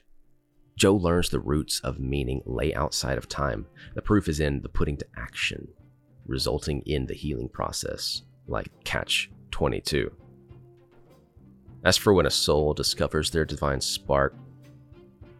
Joe 0.77 0.95
learns 0.95 1.29
the 1.29 1.41
roots 1.41 1.81
of 1.81 1.99
meaning 1.99 2.41
lay 2.45 2.73
outside 2.73 3.17
of 3.17 3.27
time. 3.27 3.65
The 3.93 4.01
proof 4.01 4.29
is 4.29 4.39
in 4.39 4.61
the 4.61 4.69
putting 4.69 4.95
to 4.97 5.05
action, 5.17 5.67
resulting 6.25 6.81
in 6.85 7.07
the 7.07 7.13
healing 7.13 7.49
process, 7.49 8.21
like 8.47 8.69
Catch 8.85 9.29
22. 9.51 10.09
As 11.83 11.97
for 11.97 12.13
when 12.13 12.25
a 12.25 12.31
soul 12.31 12.73
discovers 12.73 13.29
their 13.29 13.43
divine 13.43 13.81
spark, 13.81 14.33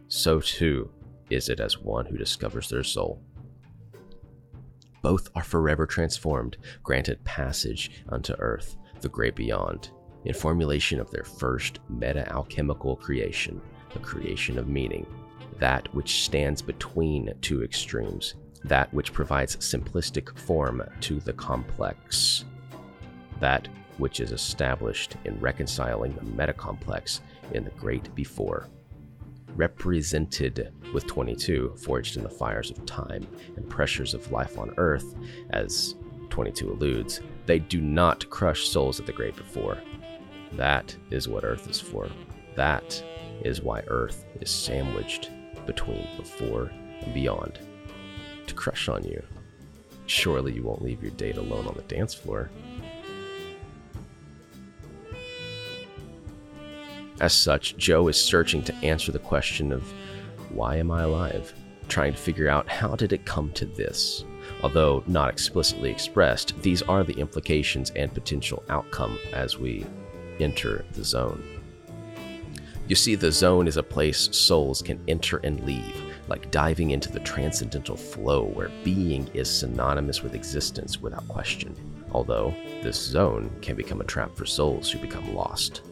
so 0.08 0.40
too 0.40 0.90
is 1.30 1.48
it 1.48 1.60
as 1.60 1.78
one 1.78 2.06
who 2.06 2.16
discovers 2.16 2.68
their 2.68 2.84
soul. 2.84 3.22
Both 5.02 5.30
are 5.34 5.44
forever 5.44 5.86
transformed, 5.86 6.58
granted 6.82 7.24
passage 7.24 8.02
unto 8.08 8.34
earth, 8.38 8.76
the 9.00 9.08
great 9.08 9.34
beyond, 9.34 9.90
in 10.24 10.34
formulation 10.34 11.00
of 11.00 11.10
their 11.10 11.24
first 11.24 11.78
meta 11.88 12.30
alchemical 12.30 12.96
creation, 12.96 13.60
the 13.92 13.98
creation 14.00 14.58
of 14.58 14.68
meaning, 14.68 15.06
that 15.58 15.92
which 15.94 16.24
stands 16.24 16.60
between 16.60 17.32
two 17.40 17.62
extremes, 17.62 18.34
that 18.64 18.92
which 18.92 19.12
provides 19.12 19.56
simplistic 19.56 20.36
form 20.38 20.82
to 21.00 21.20
the 21.20 21.32
complex, 21.32 22.44
that 23.40 23.68
which 23.96 24.20
is 24.20 24.32
established 24.32 25.16
in 25.24 25.38
reconciling 25.40 26.14
the 26.14 26.20
metacomplex 26.20 27.20
in 27.52 27.64
the 27.64 27.70
great 27.70 28.14
before. 28.14 28.68
Represented 29.60 30.72
with 30.94 31.06
22, 31.06 31.74
forged 31.84 32.16
in 32.16 32.22
the 32.22 32.30
fires 32.30 32.70
of 32.70 32.86
time 32.86 33.26
and 33.56 33.68
pressures 33.68 34.14
of 34.14 34.32
life 34.32 34.58
on 34.58 34.72
earth, 34.78 35.14
as 35.50 35.96
22 36.30 36.72
alludes, 36.72 37.20
they 37.44 37.58
do 37.58 37.78
not 37.78 38.30
crush 38.30 38.66
souls 38.66 38.98
at 39.00 39.04
the 39.04 39.12
great 39.12 39.36
before. 39.36 39.76
That 40.52 40.96
is 41.10 41.28
what 41.28 41.44
earth 41.44 41.68
is 41.68 41.78
for. 41.78 42.08
That 42.56 43.04
is 43.42 43.60
why 43.60 43.82
earth 43.88 44.24
is 44.40 44.48
sandwiched 44.48 45.30
between 45.66 46.08
before 46.16 46.72
and 47.02 47.12
beyond. 47.12 47.58
To 48.46 48.54
crush 48.54 48.88
on 48.88 49.04
you. 49.04 49.22
Surely 50.06 50.54
you 50.54 50.62
won't 50.62 50.82
leave 50.82 51.02
your 51.02 51.12
date 51.12 51.36
alone 51.36 51.66
on 51.66 51.74
the 51.74 51.82
dance 51.82 52.14
floor. 52.14 52.48
As 57.20 57.34
such, 57.34 57.76
Joe 57.76 58.08
is 58.08 58.16
searching 58.16 58.62
to 58.62 58.74
answer 58.76 59.12
the 59.12 59.18
question 59.18 59.72
of 59.72 59.82
why 60.48 60.76
am 60.76 60.90
I 60.90 61.02
alive? 61.02 61.52
Trying 61.86 62.12
to 62.12 62.18
figure 62.18 62.48
out 62.48 62.68
how 62.68 62.96
did 62.96 63.12
it 63.12 63.26
come 63.26 63.52
to 63.52 63.66
this? 63.66 64.24
Although 64.62 65.04
not 65.06 65.28
explicitly 65.28 65.90
expressed, 65.90 66.60
these 66.62 66.80
are 66.82 67.04
the 67.04 67.18
implications 67.18 67.90
and 67.90 68.12
potential 68.12 68.64
outcome 68.70 69.18
as 69.34 69.58
we 69.58 69.84
enter 70.40 70.86
the 70.92 71.04
zone. 71.04 71.42
You 72.88 72.96
see, 72.96 73.16
the 73.16 73.30
zone 73.30 73.68
is 73.68 73.76
a 73.76 73.82
place 73.82 74.34
souls 74.34 74.80
can 74.80 74.98
enter 75.06 75.36
and 75.44 75.60
leave, 75.64 76.02
like 76.26 76.50
diving 76.50 76.90
into 76.90 77.12
the 77.12 77.20
transcendental 77.20 77.96
flow 77.96 78.44
where 78.44 78.70
being 78.82 79.28
is 79.34 79.50
synonymous 79.50 80.22
with 80.22 80.34
existence 80.34 81.00
without 81.00 81.28
question. 81.28 81.76
Although, 82.12 82.54
this 82.82 82.96
zone 82.96 83.54
can 83.60 83.76
become 83.76 84.00
a 84.00 84.04
trap 84.04 84.34
for 84.34 84.46
souls 84.46 84.90
who 84.90 84.98
become 84.98 85.34
lost 85.34 85.82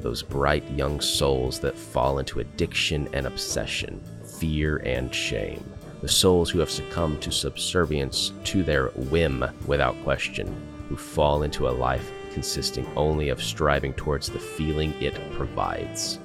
those 0.00 0.22
bright 0.22 0.68
young 0.70 1.00
souls 1.00 1.60
that 1.60 1.76
fall 1.76 2.18
into 2.18 2.40
addiction 2.40 3.08
and 3.12 3.26
obsession, 3.26 4.00
fear 4.38 4.78
and 4.78 5.14
shame, 5.14 5.64
the 6.00 6.08
souls 6.08 6.50
who 6.50 6.58
have 6.60 6.70
succumbed 6.70 7.20
to 7.22 7.32
subservience 7.32 8.32
to 8.44 8.62
their 8.62 8.88
whim 8.88 9.44
without 9.66 10.00
question, 10.04 10.54
who 10.88 10.96
fall 10.96 11.42
into 11.42 11.68
a 11.68 11.70
life 11.70 12.12
consisting 12.32 12.86
only 12.96 13.30
of 13.30 13.42
striving 13.42 13.92
towards 13.94 14.28
the 14.28 14.38
feeling 14.38 14.94
it 15.02 15.18
provides 15.32 16.18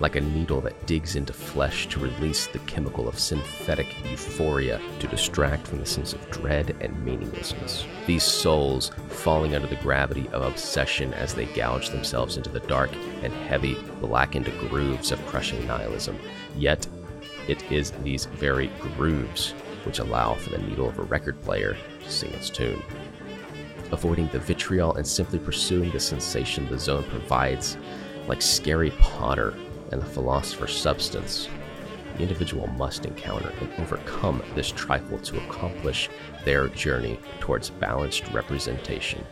like 0.00 0.16
a 0.16 0.20
needle 0.20 0.60
that 0.60 0.86
digs 0.86 1.14
into 1.14 1.32
flesh 1.32 1.86
to 1.88 2.00
release 2.00 2.46
the 2.48 2.58
chemical 2.60 3.08
of 3.08 3.18
synthetic 3.18 3.86
euphoria 4.10 4.80
to 4.98 5.06
distract 5.06 5.66
from 5.66 5.78
the 5.78 5.86
sense 5.86 6.12
of 6.12 6.30
dread 6.30 6.76
and 6.80 7.04
meaninglessness. 7.04 7.86
These 8.06 8.24
souls 8.24 8.90
falling 9.08 9.54
under 9.54 9.68
the 9.68 9.76
gravity 9.76 10.28
of 10.30 10.42
obsession 10.42 11.14
as 11.14 11.34
they 11.34 11.46
gouge 11.46 11.90
themselves 11.90 12.36
into 12.36 12.50
the 12.50 12.60
dark 12.60 12.90
and 13.22 13.32
heavy, 13.32 13.76
blackened 14.00 14.52
grooves 14.68 15.12
of 15.12 15.24
crushing 15.26 15.64
nihilism. 15.66 16.18
Yet, 16.56 16.86
it 17.46 17.70
is 17.70 17.92
these 18.02 18.24
very 18.24 18.68
grooves 18.96 19.52
which 19.84 19.98
allow 19.98 20.34
for 20.34 20.50
the 20.50 20.58
needle 20.58 20.88
of 20.88 20.98
a 20.98 21.02
record 21.02 21.40
player 21.42 21.76
to 22.02 22.10
sing 22.10 22.32
its 22.32 22.50
tune. 22.50 22.82
Avoiding 23.92 24.28
the 24.28 24.38
vitriol 24.38 24.96
and 24.96 25.06
simply 25.06 25.38
pursuing 25.38 25.90
the 25.90 26.00
sensation 26.00 26.66
the 26.68 26.78
zone 26.78 27.04
provides, 27.04 27.76
like 28.26 28.42
scary 28.42 28.90
Potter 28.92 29.54
and 29.94 30.02
the 30.02 30.06
philosopher's 30.06 30.76
substance, 30.76 31.48
the 32.16 32.22
individual 32.22 32.66
must 32.76 33.06
encounter 33.06 33.52
and 33.60 33.72
overcome 33.78 34.42
this 34.56 34.72
trifle 34.72 35.18
to 35.20 35.38
accomplish 35.46 36.10
their 36.44 36.66
journey 36.68 37.18
towards 37.38 37.70
balanced 37.70 38.28
representation. 38.32 39.24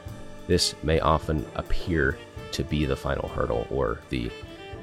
This 0.47 0.77
may 0.85 1.01
often 1.01 1.45
appear 1.57 2.17
to 2.53 2.63
be 2.63 2.85
the 2.85 2.95
final 2.95 3.29
hurdle 3.29 3.67
or 3.71 3.99
the 4.09 4.31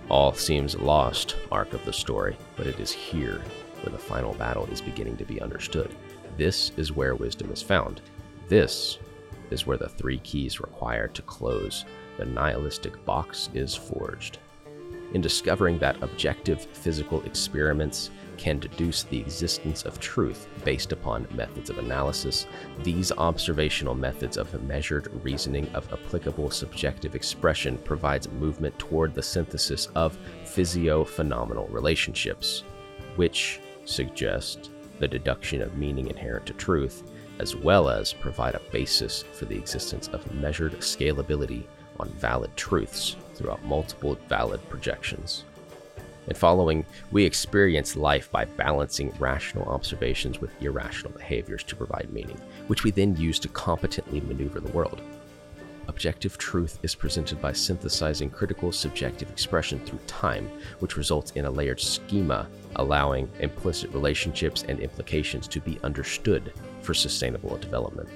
all 0.10 0.34
seems 0.34 0.76
lost 0.76 1.38
arc 1.50 1.74
of 1.74 1.86
the 1.86 1.94
story, 1.94 2.38
but 2.58 2.68
it 2.68 2.80
is 2.80 2.92
here 2.92 3.42
where 3.82 3.92
the 3.92 3.98
final 3.98 4.34
battle 4.34 4.65
is 4.65 4.82
beginning 4.82 5.15
to 5.15 5.26
be 5.26 5.42
understood. 5.42 5.96
This 6.36 6.74
is 6.76 6.92
where 6.92 7.15
wisdom 7.15 7.52
is 7.54 7.62
found. 7.62 8.02
This 8.50 9.00
is 9.50 9.65
where 9.65 9.78
the 9.78 9.88
three 9.88 10.20
keys 10.20 10.60
required 10.60 11.13
to 11.15 11.22
close 11.22 11.86
the 12.18 12.26
nihilistic 12.26 13.06
box 13.06 13.50
is 13.54 13.74
forged 13.76 14.39
in 15.13 15.22
discovering 15.22 15.80
that 15.80 16.02
objective 16.04 16.62
physical 16.62 17.22
experiments 17.24 18.12
can 18.38 18.58
deduce 18.58 19.04
the 19.04 19.19
existence 19.19 19.84
of 19.84 20.00
truth 20.00 20.48
based 20.63 20.93
upon 20.93 21.28
methods 21.32 21.69
of 21.69 21.78
analysis, 21.78 22.48
these 22.84 23.12
observational 23.12 23.93
methods 23.93 24.38
of 24.38 24.63
measured 24.63 25.12
reasoning 25.24 25.67
of 25.74 25.91
applicable 25.91 26.50
subjective 26.50 27.15
expression 27.15 27.78
provides 27.80 28.32
movement 28.32 28.78
toward 28.80 29.13
the 29.13 29.22
synthesis 29.22 29.88
of 29.95 30.17
physio-phenomenal 30.45 31.67
relationships, 31.67 32.63
which 33.17 33.60
suggest 33.84 34.72
the 35.00 35.08
deduction 35.08 35.62
of 35.62 35.78
meaning 35.78 36.08
inherent 36.08 36.45
to 36.45 36.54
truth, 36.54 37.04
as 37.39 37.56
well 37.58 37.89
as 37.89 38.13
provide 38.13 38.56
a 38.56 38.62
basis 38.72 39.24
for 39.34 39.45
the 39.45 39.58
existence 39.58 40.08
of 40.10 40.34
measured 40.34 40.74
scalability 40.80 41.65
on 42.00 42.08
valid 42.12 42.56
truths 42.56 43.17
throughout 43.39 43.63
multiple 43.63 44.15
valid 44.28 44.60
projections. 44.69 45.45
In 46.28 46.36
following, 46.36 46.86
we 47.12 47.25
experience 47.25 47.95
life 47.95 48.30
by 48.30 48.45
balancing 48.45 49.12
rational 49.17 49.67
observations 49.69 50.39
with 50.39 50.62
irrational 50.62 51.13
behaviors 51.13 51.63
to 51.63 51.75
provide 51.75 52.13
meaning, 52.13 52.39
which 52.67 52.84
we 52.84 52.91
then 52.91 53.15
use 53.15 53.39
to 53.39 53.47
competently 53.47 54.19
maneuver 54.21 54.60
the 54.60 54.71
world. 54.73 55.02
Objective 55.88 56.38
truth 56.38 56.78
is 56.84 56.93
presented 56.93 57.41
by 57.41 57.52
synthesizing 57.52 58.30
critical 58.30 58.71
subjective 58.71 59.30
expression 59.32 59.80
through 59.80 59.99
time, 60.06 60.47
which 60.80 60.97
results 60.97 61.32
in 61.32 61.45
a 61.45 61.52
layered 61.52 61.80
schema 61.80 62.47
allowing 62.75 63.28
implicit 63.39 63.91
relationships 63.91 64.63
and 64.67 64.80
implications 64.80 65.47
to 65.47 65.60
be 65.62 65.80
understood 65.84 66.54
for 66.82 66.93
sustainable 66.93 67.58
development. 67.58 68.08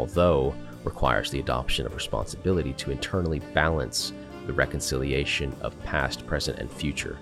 Although 0.00 0.52
requires 0.82 1.30
the 1.30 1.40
adoption 1.40 1.84
of 1.84 1.94
responsibility 1.94 2.72
to 2.74 2.90
internally 2.90 3.40
balance 3.54 4.12
the 4.46 4.52
reconciliation 4.52 5.54
of 5.60 5.80
past, 5.82 6.26
present, 6.26 6.58
and 6.58 6.70
future, 6.70 7.18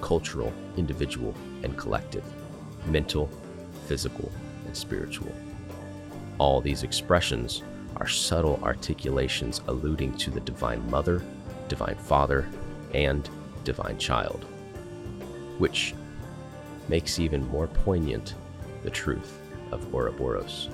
cultural, 0.00 0.52
individual, 0.76 1.34
and 1.62 1.76
collective, 1.76 2.24
mental, 2.86 3.30
physical, 3.86 4.30
and 4.66 4.76
spiritual. 4.76 5.32
All 6.38 6.60
these 6.60 6.82
expressions 6.82 7.62
are 7.96 8.08
subtle 8.08 8.58
articulations 8.62 9.60
alluding 9.68 10.16
to 10.18 10.30
the 10.30 10.40
Divine 10.40 10.88
Mother, 10.90 11.22
Divine 11.68 11.96
Father, 11.96 12.48
and 12.94 13.28
Divine 13.64 13.98
Child, 13.98 14.44
which 15.58 15.94
makes 16.88 17.18
even 17.18 17.46
more 17.48 17.66
poignant 17.66 18.34
the 18.82 18.90
truth 18.90 19.38
of 19.70 19.94
Ouroboros 19.94 20.68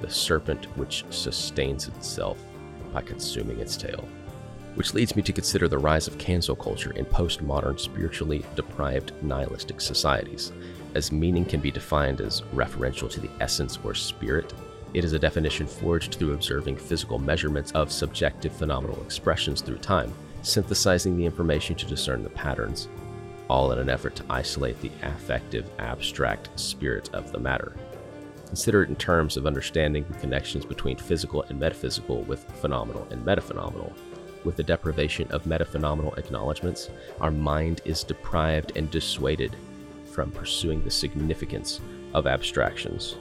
the 0.00 0.10
serpent 0.10 0.64
which 0.76 1.04
sustains 1.10 1.88
itself 1.88 2.38
by 2.92 3.02
consuming 3.02 3.60
its 3.60 3.76
tail. 3.76 4.08
Which 4.74 4.94
leads 4.94 5.16
me 5.16 5.22
to 5.22 5.32
consider 5.32 5.68
the 5.68 5.78
rise 5.78 6.06
of 6.06 6.18
cancel 6.18 6.56
culture 6.56 6.92
in 6.92 7.04
postmodern, 7.04 7.78
spiritually 7.78 8.44
deprived, 8.54 9.12
nihilistic 9.22 9.80
societies. 9.80 10.52
As 10.94 11.12
meaning 11.12 11.44
can 11.44 11.60
be 11.60 11.70
defined 11.70 12.20
as 12.20 12.42
referential 12.54 13.10
to 13.10 13.20
the 13.20 13.30
essence 13.40 13.78
or 13.84 13.94
spirit, 13.94 14.52
it 14.92 15.04
is 15.04 15.12
a 15.12 15.18
definition 15.18 15.66
forged 15.66 16.14
through 16.14 16.34
observing 16.34 16.76
physical 16.76 17.18
measurements 17.18 17.70
of 17.72 17.92
subjective 17.92 18.52
phenomenal 18.52 19.00
expressions 19.02 19.60
through 19.60 19.78
time, 19.78 20.12
synthesizing 20.42 21.16
the 21.16 21.26
information 21.26 21.76
to 21.76 21.86
discern 21.86 22.22
the 22.22 22.30
patterns, 22.30 22.88
all 23.48 23.72
in 23.72 23.78
an 23.78 23.90
effort 23.90 24.16
to 24.16 24.24
isolate 24.30 24.80
the 24.80 24.90
affective, 25.02 25.68
abstract 25.78 26.48
spirit 26.58 27.10
of 27.12 27.30
the 27.30 27.38
matter. 27.38 27.76
Consider 28.46 28.82
it 28.82 28.88
in 28.88 28.96
terms 28.96 29.36
of 29.36 29.46
understanding 29.46 30.04
the 30.08 30.18
connections 30.18 30.64
between 30.64 30.96
physical 30.96 31.44
and 31.44 31.60
metaphysical 31.60 32.22
with 32.22 32.44
phenomenal 32.60 33.06
and 33.12 33.24
metaphenomenal. 33.24 33.92
With 34.44 34.56
the 34.56 34.62
deprivation 34.62 35.30
of 35.30 35.44
metaphenomenal 35.44 36.16
acknowledgments, 36.16 36.88
our 37.20 37.30
mind 37.30 37.82
is 37.84 38.04
deprived 38.04 38.72
and 38.76 38.90
dissuaded 38.90 39.54
from 40.10 40.30
pursuing 40.30 40.82
the 40.82 40.90
significance 40.90 41.80
of 42.14 42.26
abstractions. 42.26 43.16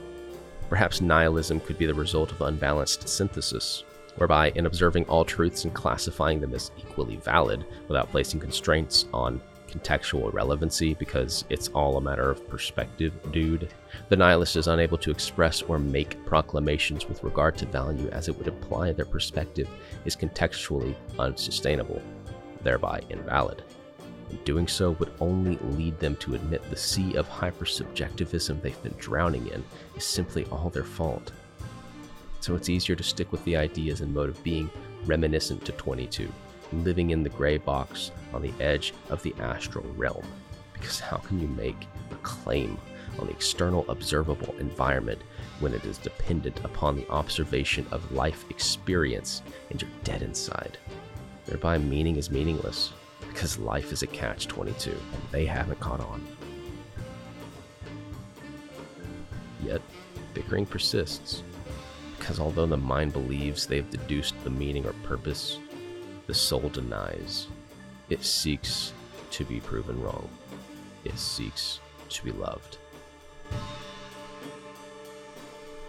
Perhaps 0.69 1.01
nihilism 1.01 1.59
could 1.59 1.77
be 1.77 1.85
the 1.85 1.93
result 1.93 2.31
of 2.31 2.41
unbalanced 2.41 3.09
synthesis, 3.09 3.83
whereby, 4.15 4.51
in 4.51 4.65
observing 4.65 5.05
all 5.05 5.25
truths 5.25 5.65
and 5.65 5.73
classifying 5.73 6.39
them 6.39 6.53
as 6.53 6.71
equally 6.77 7.17
valid 7.17 7.65
without 7.87 8.09
placing 8.11 8.39
constraints 8.39 9.05
on 9.13 9.41
contextual 9.69 10.33
relevancy 10.33 10.93
because 10.93 11.45
it's 11.49 11.69
all 11.69 11.97
a 11.97 12.01
matter 12.01 12.29
of 12.29 12.47
perspective, 12.49 13.13
dude. 13.31 13.73
The 14.09 14.17
nihilist 14.17 14.55
is 14.55 14.67
unable 14.67 14.97
to 14.99 15.11
express 15.11 15.61
or 15.61 15.79
make 15.79 16.23
proclamations 16.25 17.07
with 17.07 17.23
regard 17.23 17.57
to 17.57 17.65
value 17.65 18.09
as 18.09 18.27
it 18.27 18.37
would 18.37 18.47
imply 18.47 18.91
their 18.91 19.05
perspective 19.05 19.69
is 20.05 20.15
contextually 20.15 20.95
unsustainable, 21.17 22.01
thereby 22.63 23.01
invalid. 23.09 23.63
And 24.29 24.43
doing 24.43 24.67
so 24.67 24.91
would 24.91 25.11
only 25.19 25.57
lead 25.75 25.99
them 25.99 26.15
to 26.17 26.35
admit 26.35 26.67
the 26.69 26.75
sea 26.75 27.15
of 27.15 27.29
hypersubjectivism 27.29 28.61
they've 28.61 28.83
been 28.83 28.95
drowning 28.97 29.47
in 29.47 29.63
is 29.95 30.03
simply 30.03 30.45
all 30.45 30.69
their 30.69 30.83
fault. 30.83 31.31
So 32.39 32.55
it's 32.55 32.69
easier 32.69 32.95
to 32.95 33.03
stick 33.03 33.31
with 33.31 33.43
the 33.45 33.55
ideas 33.57 34.01
and 34.01 34.13
mode 34.13 34.29
of 34.29 34.43
being 34.43 34.69
reminiscent 35.05 35.65
to 35.65 35.71
22 35.73 36.31
living 36.71 37.11
in 37.11 37.23
the 37.23 37.29
gray 37.29 37.57
box 37.57 38.11
on 38.33 38.41
the 38.41 38.53
edge 38.59 38.93
of 39.09 39.21
the 39.23 39.33
astral 39.39 39.85
realm. 39.95 40.25
Because 40.73 40.99
how 40.99 41.17
can 41.17 41.39
you 41.39 41.47
make 41.47 41.87
a 42.11 42.15
claim 42.15 42.77
on 43.19 43.27
the 43.27 43.33
external 43.33 43.89
observable 43.89 44.55
environment 44.59 45.21
when 45.59 45.73
it 45.73 45.83
is 45.85 45.97
dependent 45.97 46.59
upon 46.63 46.95
the 46.95 47.09
observation 47.09 47.85
of 47.91 48.11
life 48.11 48.45
experience 48.49 49.41
and 49.69 49.81
you're 49.81 49.91
dead 50.03 50.21
inside? 50.21 50.77
Thereby, 51.45 51.77
meaning 51.77 52.15
is 52.15 52.31
meaningless 52.31 52.93
because 53.27 53.59
life 53.59 53.91
is 53.91 54.03
a 54.03 54.07
catch 54.07 54.47
22 54.47 54.91
and 54.91 55.21
they 55.31 55.45
haven't 55.45 55.79
caught 55.79 56.01
on. 56.01 56.25
Yet, 59.63 59.81
bickering 60.33 60.65
persists 60.65 61.43
because 62.17 62.39
although 62.39 62.65
the 62.65 62.77
mind 62.77 63.13
believes 63.13 63.65
they 63.65 63.77
have 63.77 63.89
deduced 63.89 64.35
the 64.43 64.49
meaning 64.49 64.85
or 64.85 64.93
purpose 65.03 65.57
the 66.29 66.35
soul 66.35 66.69
denies. 66.69 67.47
It 68.11 68.23
seeks 68.23 68.93
to 69.31 69.43
be 69.43 69.59
proven 69.59 69.99
wrong. 69.99 70.29
It 71.03 71.17
seeks 71.17 71.79
to 72.09 72.23
be 72.23 72.31
loved. 72.31 72.77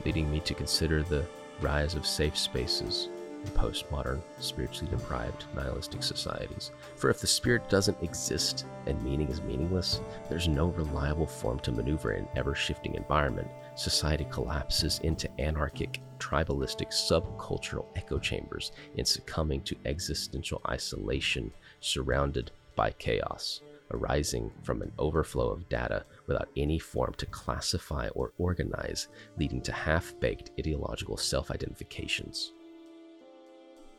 Leading 0.07 0.33
me 0.33 0.41
to 0.41 0.55
consider 0.55 1.03
the 1.03 1.27
rise 1.61 1.95
of 1.95 2.07
safe 2.07 2.39
spaces 2.39 3.11
in 3.45 3.51
postmodern, 3.51 4.23
spiritually 4.39 4.91
deprived, 4.91 5.45
nihilistic 5.55 6.03
societies. 6.03 6.71
For 6.97 7.11
if 7.11 7.21
the 7.21 7.27
spirit 7.27 7.69
doesn't 7.69 8.03
exist 8.03 8.65
and 8.87 9.03
meaning 9.05 9.29
is 9.29 9.43
meaningless, 9.43 10.01
there's 10.31 10.49
no 10.49 10.69
reliable 10.69 11.27
form 11.27 11.59
to 11.61 11.71
maneuver 11.71 12.13
in 12.13 12.27
ever 12.35 12.55
shifting 12.55 12.95
environment. 12.95 13.49
Society 13.81 14.27
collapses 14.31 14.99
into 15.05 15.27
anarchic, 15.41 16.03
tribalistic, 16.19 16.89
subcultural 16.89 17.87
echo 17.97 18.19
chambers 18.19 18.73
in 18.97 19.07
succumbing 19.07 19.63
to 19.63 19.77
existential 19.87 20.61
isolation 20.69 21.51
surrounded 21.81 22.51
by 22.77 22.91
chaos 22.91 23.63
arising 23.93 24.51
from 24.63 24.83
an 24.83 24.93
overflow 24.99 25.49
of 25.49 25.67
data 25.71 26.05
without 26.27 26.51
any 26.59 26.79
form 26.79 27.15
to 27.15 27.25
classify 27.25 28.09
or 28.09 28.33
organize, 28.37 29.09
leading 29.39 29.63
to 29.63 29.73
half 29.73 30.13
baked 30.21 30.51
ideological 30.59 31.17
self 31.17 31.51
identifications. 31.51 32.53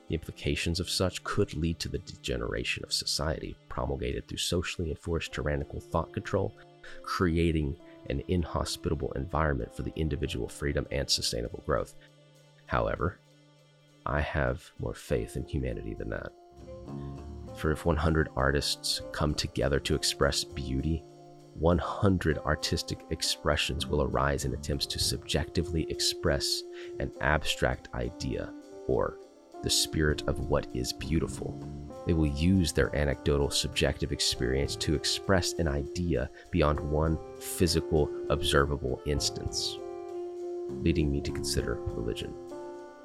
The 0.09 0.13
implications 0.13 0.79
of 0.79 0.91
such 0.91 1.23
could 1.23 1.55
lead 1.55 1.79
to 1.79 1.89
the 1.89 1.97
degeneration 1.97 2.83
of 2.83 2.93
society 2.93 3.55
promulgated 3.67 4.27
through 4.27 4.37
socially 4.37 4.91
enforced 4.91 5.33
tyrannical 5.33 5.79
thought 5.79 6.13
control, 6.13 6.53
creating 7.01 7.75
an 8.09 8.23
inhospitable 8.27 9.11
environment 9.13 9.75
for 9.75 9.83
the 9.83 9.93
individual 9.95 10.47
freedom 10.47 10.87
and 10.91 11.09
sustainable 11.09 11.63
growth. 11.65 11.95
However, 12.65 13.17
I 14.05 14.21
have 14.21 14.71
more 14.79 14.93
faith 14.93 15.35
in 15.35 15.45
humanity 15.45 15.93
than 15.93 16.09
that. 16.09 16.31
For 17.55 17.71
if 17.71 17.85
100 17.85 18.29
artists 18.35 19.01
come 19.11 19.33
together 19.33 19.79
to 19.81 19.95
express 19.95 20.43
beauty, 20.43 21.03
100 21.55 22.39
artistic 22.39 22.99
expressions 23.09 23.85
will 23.85 24.01
arise 24.01 24.45
in 24.45 24.53
attempts 24.53 24.85
to 24.87 24.99
subjectively 24.99 25.85
express 25.91 26.61
an 26.99 27.11
abstract 27.21 27.89
idea 27.93 28.53
or 28.87 29.17
the 29.63 29.69
spirit 29.69 30.24
of 30.28 30.39
what 30.50 30.67
is 30.74 30.93
beautiful. 30.93 31.60
They 32.06 32.13
will 32.13 32.28
use 32.28 32.71
their 32.71 32.95
anecdotal 32.95 33.50
subjective 33.50 34.12
experience 34.12 34.76
to 34.78 34.95
express 34.95 35.54
an 35.54 35.67
idea 35.67 36.30
beyond 36.50 36.80
one 36.80 37.17
physical, 37.39 38.10
observable 38.30 39.02
instance, 39.06 39.78
leading 40.69 41.12
me 41.12 41.21
to 41.21 41.32
consider 41.32 41.76
religion. 41.76 42.34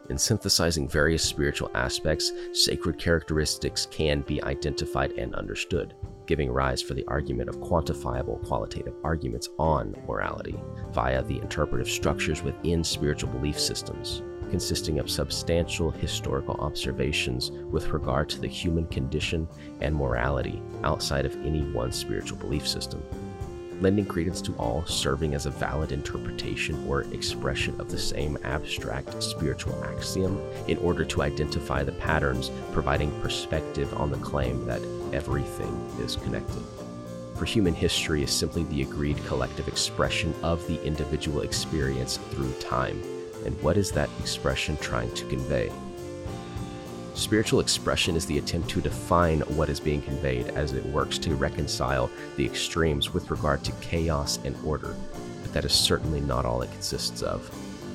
In 0.09 0.16
synthesizing 0.16 0.88
various 0.88 1.25
spiritual 1.25 1.71
aspects, 1.75 2.33
sacred 2.53 2.97
characteristics 2.99 3.87
can 3.90 4.21
be 4.21 4.42
identified 4.45 5.12
and 5.12 5.35
understood, 5.35 5.95
giving 6.27 6.51
rise 6.51 6.81
for 6.81 6.95
the 6.95 7.05
argument 7.09 7.49
of 7.49 7.59
quantifiable 7.59 8.42
qualitative 8.47 8.95
arguments 9.03 9.49
on 9.59 9.97
morality 10.07 10.59
via 10.92 11.23
the 11.25 11.38
interpretive 11.40 11.88
structures 11.88 12.42
within 12.42 12.85
spiritual 12.85 13.31
belief 13.31 13.59
systems 13.59 14.23
consisting 14.50 14.98
of 14.98 15.11
substantial 15.11 15.90
historical 15.90 16.54
observations 16.61 17.50
with 17.50 17.88
regard 17.88 18.28
to 18.28 18.40
the 18.40 18.48
human 18.48 18.87
condition 18.87 19.48
and 19.80 19.94
morality 19.94 20.62
outside 20.85 21.24
of 21.24 21.37
any 21.44 21.62
one 21.72 21.92
spiritual 21.92 22.38
belief 22.38 22.66
system, 22.66 23.02
lending 23.80 24.06
credence 24.06 24.40
to 24.40 24.54
all 24.56 24.85
serving 24.87 25.35
as 25.35 25.46
a 25.46 25.50
valid 25.50 25.92
interpretation 25.92 26.87
or 26.88 27.02
expression 27.12 27.78
of 27.80 27.90
the 27.90 27.98
same 27.98 28.38
abstract 28.44 29.22
spiritual 29.22 29.85
axiom 29.85 30.40
in 30.68 30.78
order 30.78 31.04
to 31.04 31.22
identify 31.22 31.82
the 31.82 31.92
patterns, 31.92 32.50
providing 32.72 33.11
perspective 33.20 33.92
on 33.94 34.11
the 34.11 34.18
claim 34.18 34.64
that 34.66 34.82
everything 35.12 35.74
is 36.00 36.16
connected. 36.16 36.62
For 37.37 37.44
human 37.44 37.74
history 37.74 38.22
is 38.22 38.30
simply 38.30 38.64
the 38.64 38.82
agreed 38.82 39.22
collective 39.26 39.68
expression 39.68 40.35
of 40.42 40.66
the 40.66 40.82
individual 40.85 41.42
experience 41.42 42.16
through 42.30 42.52
time 42.54 43.02
and 43.46 43.61
what 43.62 43.76
is 43.76 43.90
that 43.92 44.11
expression 44.20 44.76
trying 44.78 45.12
to 45.14 45.24
convey? 45.26 45.72
Spiritual 47.14 47.61
expression 47.61 48.14
is 48.14 48.26
the 48.26 48.37
attempt 48.37 48.68
to 48.68 48.82
define 48.82 49.40
what 49.40 49.70
is 49.70 49.80
being 49.80 50.02
conveyed 50.02 50.48
as 50.48 50.74
it 50.74 50.85
works 50.85 51.16
to 51.16 51.35
reconcile 51.35 52.11
the 52.37 52.44
extremes 52.44 53.14
with 53.14 53.30
regard 53.30 53.64
to 53.64 53.72
chaos 53.80 54.38
and 54.44 54.54
order, 54.62 54.94
but 55.40 55.52
that 55.54 55.64
is 55.64 55.72
certainly 55.72 56.20
not 56.20 56.44
all 56.44 56.61
it 56.61 56.70
consists 56.72 57.22
of. 57.22 57.50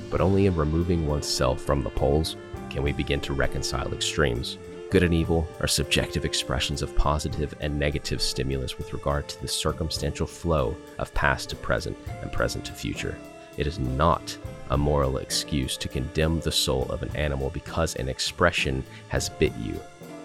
But 0.09 0.21
only 0.21 0.47
in 0.47 0.55
removing 0.55 1.05
oneself 1.05 1.61
from 1.61 1.83
the 1.83 1.91
poles 1.91 2.35
can 2.71 2.81
we 2.81 2.93
begin 2.93 3.21
to 3.21 3.33
reconcile 3.33 3.93
extremes. 3.93 4.57
Good 4.89 5.03
and 5.03 5.13
evil 5.13 5.47
are 5.59 5.67
subjective 5.67 6.25
expressions 6.25 6.81
of 6.81 6.95
positive 6.95 7.53
and 7.61 7.77
negative 7.77 8.21
stimulus 8.21 8.77
with 8.77 8.91
regard 8.91 9.29
to 9.29 9.41
the 9.41 9.47
circumstantial 9.47 10.25
flow 10.25 10.75
of 10.97 11.13
past 11.13 11.49
to 11.51 11.55
present 11.55 11.95
and 12.21 12.31
present 12.31 12.65
to 12.65 12.73
future. 12.73 13.15
It 13.57 13.67
is 13.67 13.77
not 13.77 14.35
a 14.71 14.77
moral 14.77 15.17
excuse 15.17 15.77
to 15.77 15.88
condemn 15.88 16.39
the 16.39 16.51
soul 16.51 16.88
of 16.89 17.03
an 17.03 17.15
animal 17.15 17.49
because 17.51 17.95
an 17.95 18.10
expression 18.10 18.84
has 19.10 19.29
bit 19.29 19.53
you. 19.57 19.79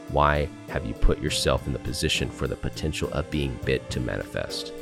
Why 0.09 0.48
have 0.68 0.87
you 0.87 0.94
put 0.94 1.20
yourself 1.20 1.66
in 1.66 1.72
the 1.72 1.78
position 1.80 2.30
for 2.30 2.46
the 2.46 2.56
potential 2.56 3.11
of 3.12 3.30
being 3.30 3.59
bit 3.64 3.90
to 3.90 4.00
manifest? 4.00 4.72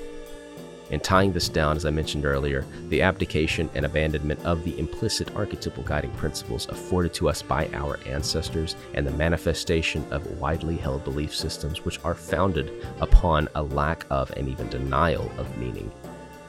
In 0.90 1.00
tying 1.00 1.32
this 1.32 1.48
down, 1.48 1.76
as 1.76 1.86
I 1.86 1.90
mentioned 1.90 2.26
earlier, 2.26 2.66
the 2.90 3.00
abdication 3.00 3.70
and 3.74 3.86
abandonment 3.86 4.44
of 4.44 4.62
the 4.64 4.78
implicit 4.78 5.34
archetypal 5.34 5.82
guiding 5.82 6.10
principles 6.12 6.68
afforded 6.68 7.14
to 7.14 7.28
us 7.30 7.40
by 7.40 7.70
our 7.72 7.98
ancestors 8.06 8.76
and 8.92 9.06
the 9.06 9.12
manifestation 9.12 10.04
of 10.12 10.38
widely 10.38 10.76
held 10.76 11.02
belief 11.02 11.34
systems 11.34 11.86
which 11.86 11.98
are 12.04 12.14
founded 12.14 12.70
upon 13.00 13.48
a 13.54 13.62
lack 13.62 14.04
of 14.10 14.30
and 14.36 14.46
even 14.46 14.68
denial 14.68 15.30
of 15.38 15.56
meaning. 15.56 15.90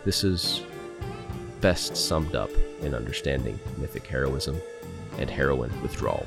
This 0.04 0.26
is 0.26 0.64
best 1.66 1.98
summed 1.98 2.36
up 2.36 2.52
in 2.84 2.94
understanding 2.94 3.60
mythic 3.80 4.06
heroism 4.06 4.56
and 5.18 5.28
heroine 5.28 5.72
withdrawal. 5.82 6.24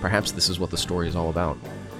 Perhaps 0.00 0.32
this 0.32 0.48
is 0.48 0.58
what 0.58 0.70
the 0.70 0.76
story 0.78 1.06
is 1.06 1.14
all 1.14 1.28
about. 1.28 1.58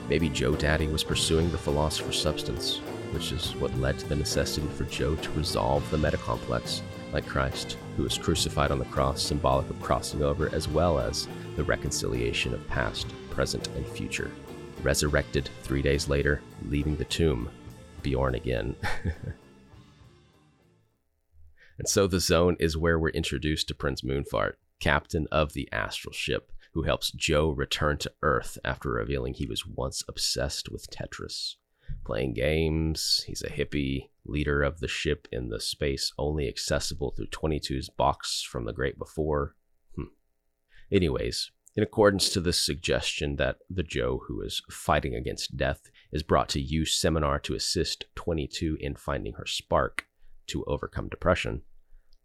Maybe 0.09 0.31
Joe 0.31 0.55
Daddy 0.55 0.87
was 0.87 1.05
pursuing 1.05 1.53
the 1.53 1.59
philosopher's 1.59 2.19
substance, 2.19 2.79
which 3.13 3.33
is 3.33 3.55
what 3.57 3.79
led 3.79 3.99
to 3.99 4.09
the 4.09 4.17
necessity 4.17 4.67
for 4.69 4.85
Joe 4.85 5.15
to 5.17 5.31
resolve 5.33 5.91
the 5.91 5.99
metacomplex, 5.99 6.81
like 7.13 7.27
Christ, 7.27 7.77
who 7.99 8.03
was 8.03 8.17
crucified 8.17 8.71
on 8.71 8.79
the 8.79 8.87
cross, 8.87 9.23
symbolic 9.23 9.69
of 9.69 9.79
crossing 9.83 10.23
over, 10.23 10.49
as 10.55 10.69
well 10.69 10.99
as 10.99 11.29
the 11.57 11.65
reconciliation 11.65 12.55
of 12.55 12.67
past, 12.67 13.09
present, 13.29 13.69
and 13.77 13.87
future. 13.87 14.31
Resurrected 14.83 15.51
three 15.63 15.83
days 15.83 16.09
later, 16.09 16.41
leaving 16.69 16.97
the 16.97 17.05
tomb 17.05 17.51
Bjorn 18.03 18.35
again. 18.35 18.77
and 21.79 21.89
so 21.89 22.07
the 22.07 22.21
zone 22.21 22.57
is 22.61 22.77
where 22.77 22.99
we're 22.99 23.09
introduced 23.11 23.69
to 23.69 23.75
Prince 23.75 24.03
Moonfart, 24.03 24.55
captain 24.81 25.27
of 25.33 25.53
the 25.53 25.69
astral 25.73 26.13
ship, 26.13 26.53
who 26.73 26.83
helps 26.83 27.11
Joe 27.11 27.51
return 27.51 27.99
to 27.99 28.13
Earth 28.23 28.59
after 28.65 28.91
revealing 28.91 29.35
he 29.35 29.47
was 29.47 29.67
once 29.67 30.05
obsessed 30.09 30.71
with 30.71 30.89
Tetris. 30.91 31.57
Playing 32.05 32.35
games, 32.35 33.25
he's 33.27 33.43
a 33.43 33.51
hippie, 33.51 34.11
leader 34.25 34.63
of 34.63 34.81
the 34.81 34.89
ship 34.89 35.27
in 35.33 35.49
the 35.49 35.61
space 35.61 36.13
only 36.19 36.47
accessible 36.47 37.11
through 37.11 37.27
22's 37.27 37.89
box 37.89 38.43
from 38.43 38.65
the 38.65 38.73
Great 38.73 38.99
Before. 38.99 39.55
Hmm. 39.97 40.05
Anyways, 40.93 41.51
in 41.77 41.83
accordance 41.83 42.31
to 42.31 42.41
this 42.41 42.63
suggestion 42.63 43.37
that 43.37 43.59
the 43.71 43.83
Joe 43.83 44.23
who 44.27 44.41
is 44.41 44.63
fighting 44.71 45.15
against 45.15 45.57
death 45.57 45.83
is 46.13 46.23
brought 46.23 46.49
to 46.51 46.61
You 46.61 46.85
Seminar 46.85 47.39
to 47.41 47.55
assist 47.55 48.07
22 48.17 48.79
in 48.81 48.97
finding 48.97 49.35
her 49.35 49.47
spark 49.47 50.07
to 50.49 50.65
overcome 50.65 51.09
depression, 51.09 51.63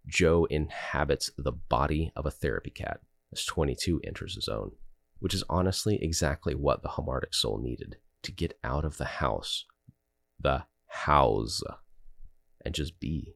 Joe 0.08 0.45
inhabits 0.45 1.29
the 1.38 1.51
body 1.51 2.12
of 2.15 2.25
a 2.25 2.32
therapy 2.32 2.71
cat 2.71 3.01
as 3.32 3.45
22 3.45 4.01
enters 4.03 4.36
his 4.36 4.47
own, 4.47 4.71
which 5.19 5.34
is 5.34 5.43
honestly 5.49 5.99
exactly 6.01 6.56
what 6.56 6.82
the 6.82 6.89
Hamartic 6.89 7.34
soul 7.34 7.60
needed 7.62 7.97
to 8.23 8.32
get 8.32 8.58
out 8.63 8.86
of 8.86 8.97
the 8.97 9.06
house, 9.06 9.65
the 10.39 10.65
house, 10.88 11.62
and 12.65 12.73
just 12.73 12.99
be, 12.99 13.36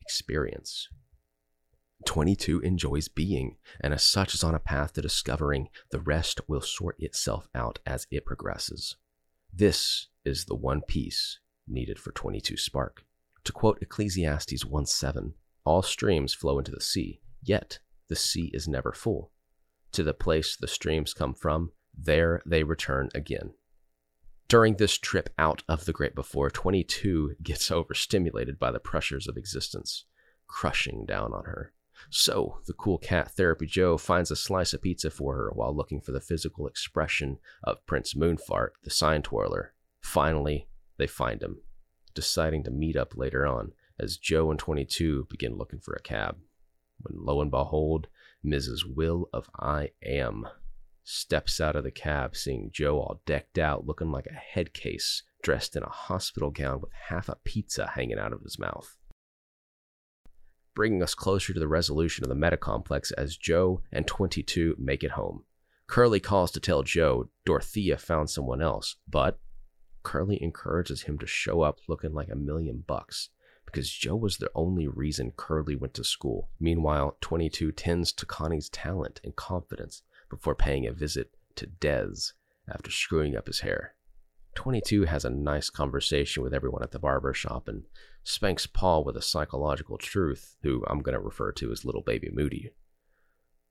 experience. 0.00 0.88
22 2.06 2.60
enjoys 2.60 3.08
being, 3.08 3.56
and 3.80 3.92
as 3.92 4.02
such 4.02 4.34
is 4.34 4.42
on 4.42 4.54
a 4.54 4.60
path 4.60 4.94
to 4.94 5.02
discovering 5.02 5.68
the 5.90 6.00
rest 6.00 6.40
will 6.48 6.60
sort 6.60 6.96
itself 6.98 7.48
out 7.54 7.78
as 7.86 8.06
it 8.10 8.24
progresses. 8.24 8.96
This 9.52 10.08
is 10.24 10.44
the 10.44 10.54
one 10.54 10.82
piece 10.82 11.38
needed 11.66 11.98
for 11.98 12.12
22 12.12 12.56
Spark. 12.56 13.04
To 13.44 13.52
quote 13.52 13.78
Ecclesiastes 13.80 14.64
1 14.64 14.86
7, 14.86 15.34
all 15.64 15.82
streams 15.82 16.34
flow 16.34 16.58
into 16.58 16.70
the 16.70 16.80
sea, 16.80 17.20
yet 17.42 17.78
the 18.08 18.16
sea 18.16 18.50
is 18.52 18.68
never 18.68 18.92
full. 18.92 19.32
To 19.92 20.02
the 20.02 20.14
place 20.14 20.56
the 20.56 20.68
streams 20.68 21.14
come 21.14 21.34
from, 21.34 21.72
there 21.96 22.42
they 22.46 22.62
return 22.62 23.08
again. 23.14 23.54
During 24.48 24.76
this 24.76 24.98
trip 24.98 25.30
out 25.38 25.62
of 25.68 25.84
the 25.84 25.92
Great 25.92 26.14
Before, 26.14 26.50
22 26.50 27.36
gets 27.42 27.70
overstimulated 27.70 28.58
by 28.58 28.70
the 28.70 28.80
pressures 28.80 29.28
of 29.28 29.36
existence, 29.36 30.04
crushing 30.46 31.06
down 31.06 31.32
on 31.32 31.44
her. 31.44 31.72
So, 32.08 32.60
the 32.66 32.72
cool 32.72 32.98
cat 32.98 33.30
Therapy 33.30 33.66
Joe 33.66 33.98
finds 33.98 34.30
a 34.30 34.36
slice 34.36 34.72
of 34.72 34.82
pizza 34.82 35.10
for 35.10 35.34
her 35.34 35.50
while 35.54 35.76
looking 35.76 36.00
for 36.00 36.12
the 36.12 36.20
physical 36.20 36.66
expression 36.66 37.38
of 37.62 37.84
Prince 37.86 38.14
Moonfart, 38.14 38.70
the 38.82 38.90
sign 38.90 39.22
twirler. 39.22 39.74
Finally, 40.00 40.68
they 40.98 41.06
find 41.06 41.42
him, 41.42 41.60
deciding 42.14 42.64
to 42.64 42.70
meet 42.70 42.96
up 42.96 43.16
later 43.16 43.46
on 43.46 43.72
as 43.98 44.16
Joe 44.16 44.50
and 44.50 44.58
22 44.58 45.26
begin 45.28 45.56
looking 45.56 45.80
for 45.80 45.94
a 45.94 46.02
cab. 46.02 46.38
When 47.00 47.24
lo 47.24 47.40
and 47.40 47.50
behold, 47.50 48.08
Mrs. 48.44 48.84
Will 48.86 49.28
of 49.32 49.50
I 49.58 49.90
Am 50.02 50.46
steps 51.04 51.60
out 51.60 51.76
of 51.76 51.84
the 51.84 51.90
cab, 51.90 52.36
seeing 52.36 52.70
Joe 52.72 52.98
all 52.98 53.22
decked 53.26 53.58
out, 53.58 53.86
looking 53.86 54.10
like 54.10 54.26
a 54.26 54.34
head 54.34 54.72
case, 54.72 55.22
dressed 55.42 55.76
in 55.76 55.82
a 55.82 55.88
hospital 55.88 56.50
gown 56.50 56.80
with 56.80 56.92
half 57.08 57.28
a 57.28 57.36
pizza 57.44 57.92
hanging 57.94 58.18
out 58.18 58.32
of 58.32 58.42
his 58.42 58.58
mouth 58.58 58.96
bringing 60.80 61.02
us 61.02 61.14
closer 61.14 61.52
to 61.52 61.60
the 61.60 61.68
resolution 61.68 62.24
of 62.24 62.30
the 62.30 62.34
meta 62.34 62.56
complex 62.56 63.10
as 63.10 63.36
Joe 63.36 63.82
and 63.92 64.06
22 64.06 64.76
make 64.78 65.04
it 65.04 65.10
home. 65.10 65.44
Curley 65.86 66.20
calls 66.20 66.50
to 66.52 66.58
tell 66.58 66.82
Joe 66.82 67.28
Dorothea 67.44 67.98
found 67.98 68.30
someone 68.30 68.62
else, 68.62 68.96
but 69.06 69.38
Curley 70.02 70.42
encourages 70.42 71.02
him 71.02 71.18
to 71.18 71.26
show 71.26 71.60
up 71.60 71.80
looking 71.86 72.14
like 72.14 72.30
a 72.30 72.34
million 72.34 72.82
bucks 72.86 73.28
because 73.66 73.92
Joe 73.92 74.16
was 74.16 74.38
the 74.38 74.50
only 74.54 74.88
reason 74.88 75.34
Curley 75.36 75.76
went 75.76 75.92
to 75.92 76.02
school. 76.02 76.48
Meanwhile, 76.58 77.18
22 77.20 77.72
tends 77.72 78.10
to 78.12 78.24
Connie's 78.24 78.70
talent 78.70 79.20
and 79.22 79.36
confidence 79.36 80.00
before 80.30 80.54
paying 80.54 80.86
a 80.86 80.92
visit 80.92 81.34
to 81.56 81.66
Dez 81.66 82.32
after 82.66 82.90
screwing 82.90 83.36
up 83.36 83.48
his 83.48 83.60
hair. 83.60 83.96
22 84.54 85.04
has 85.04 85.26
a 85.26 85.30
nice 85.30 85.68
conversation 85.68 86.42
with 86.42 86.54
everyone 86.54 86.82
at 86.82 86.90
the 86.90 86.98
barber 86.98 87.34
shop 87.34 87.68
and 87.68 87.82
spanks 88.22 88.66
Paul 88.66 89.04
with 89.04 89.16
a 89.16 89.22
psychological 89.22 89.98
truth, 89.98 90.56
who 90.62 90.84
I'm 90.88 91.00
going 91.00 91.14
to 91.14 91.20
refer 91.20 91.52
to 91.52 91.72
as 91.72 91.84
Little 91.84 92.02
Baby 92.02 92.30
Moody, 92.32 92.72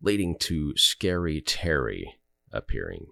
leading 0.01 0.37
to 0.39 0.75
Scary 0.75 1.41
Terry 1.41 2.15
appearing. 2.51 3.07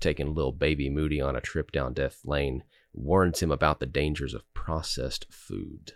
Taking 0.00 0.34
Little 0.34 0.52
Baby 0.52 0.90
Moody 0.90 1.20
on 1.20 1.36
a 1.36 1.40
trip 1.40 1.70
down 1.70 1.94
Death 1.94 2.20
Lane 2.24 2.64
warns 2.92 3.40
him 3.40 3.50
about 3.50 3.80
the 3.80 3.86
dangers 3.86 4.34
of 4.34 4.52
processed 4.54 5.26
food. 5.30 5.92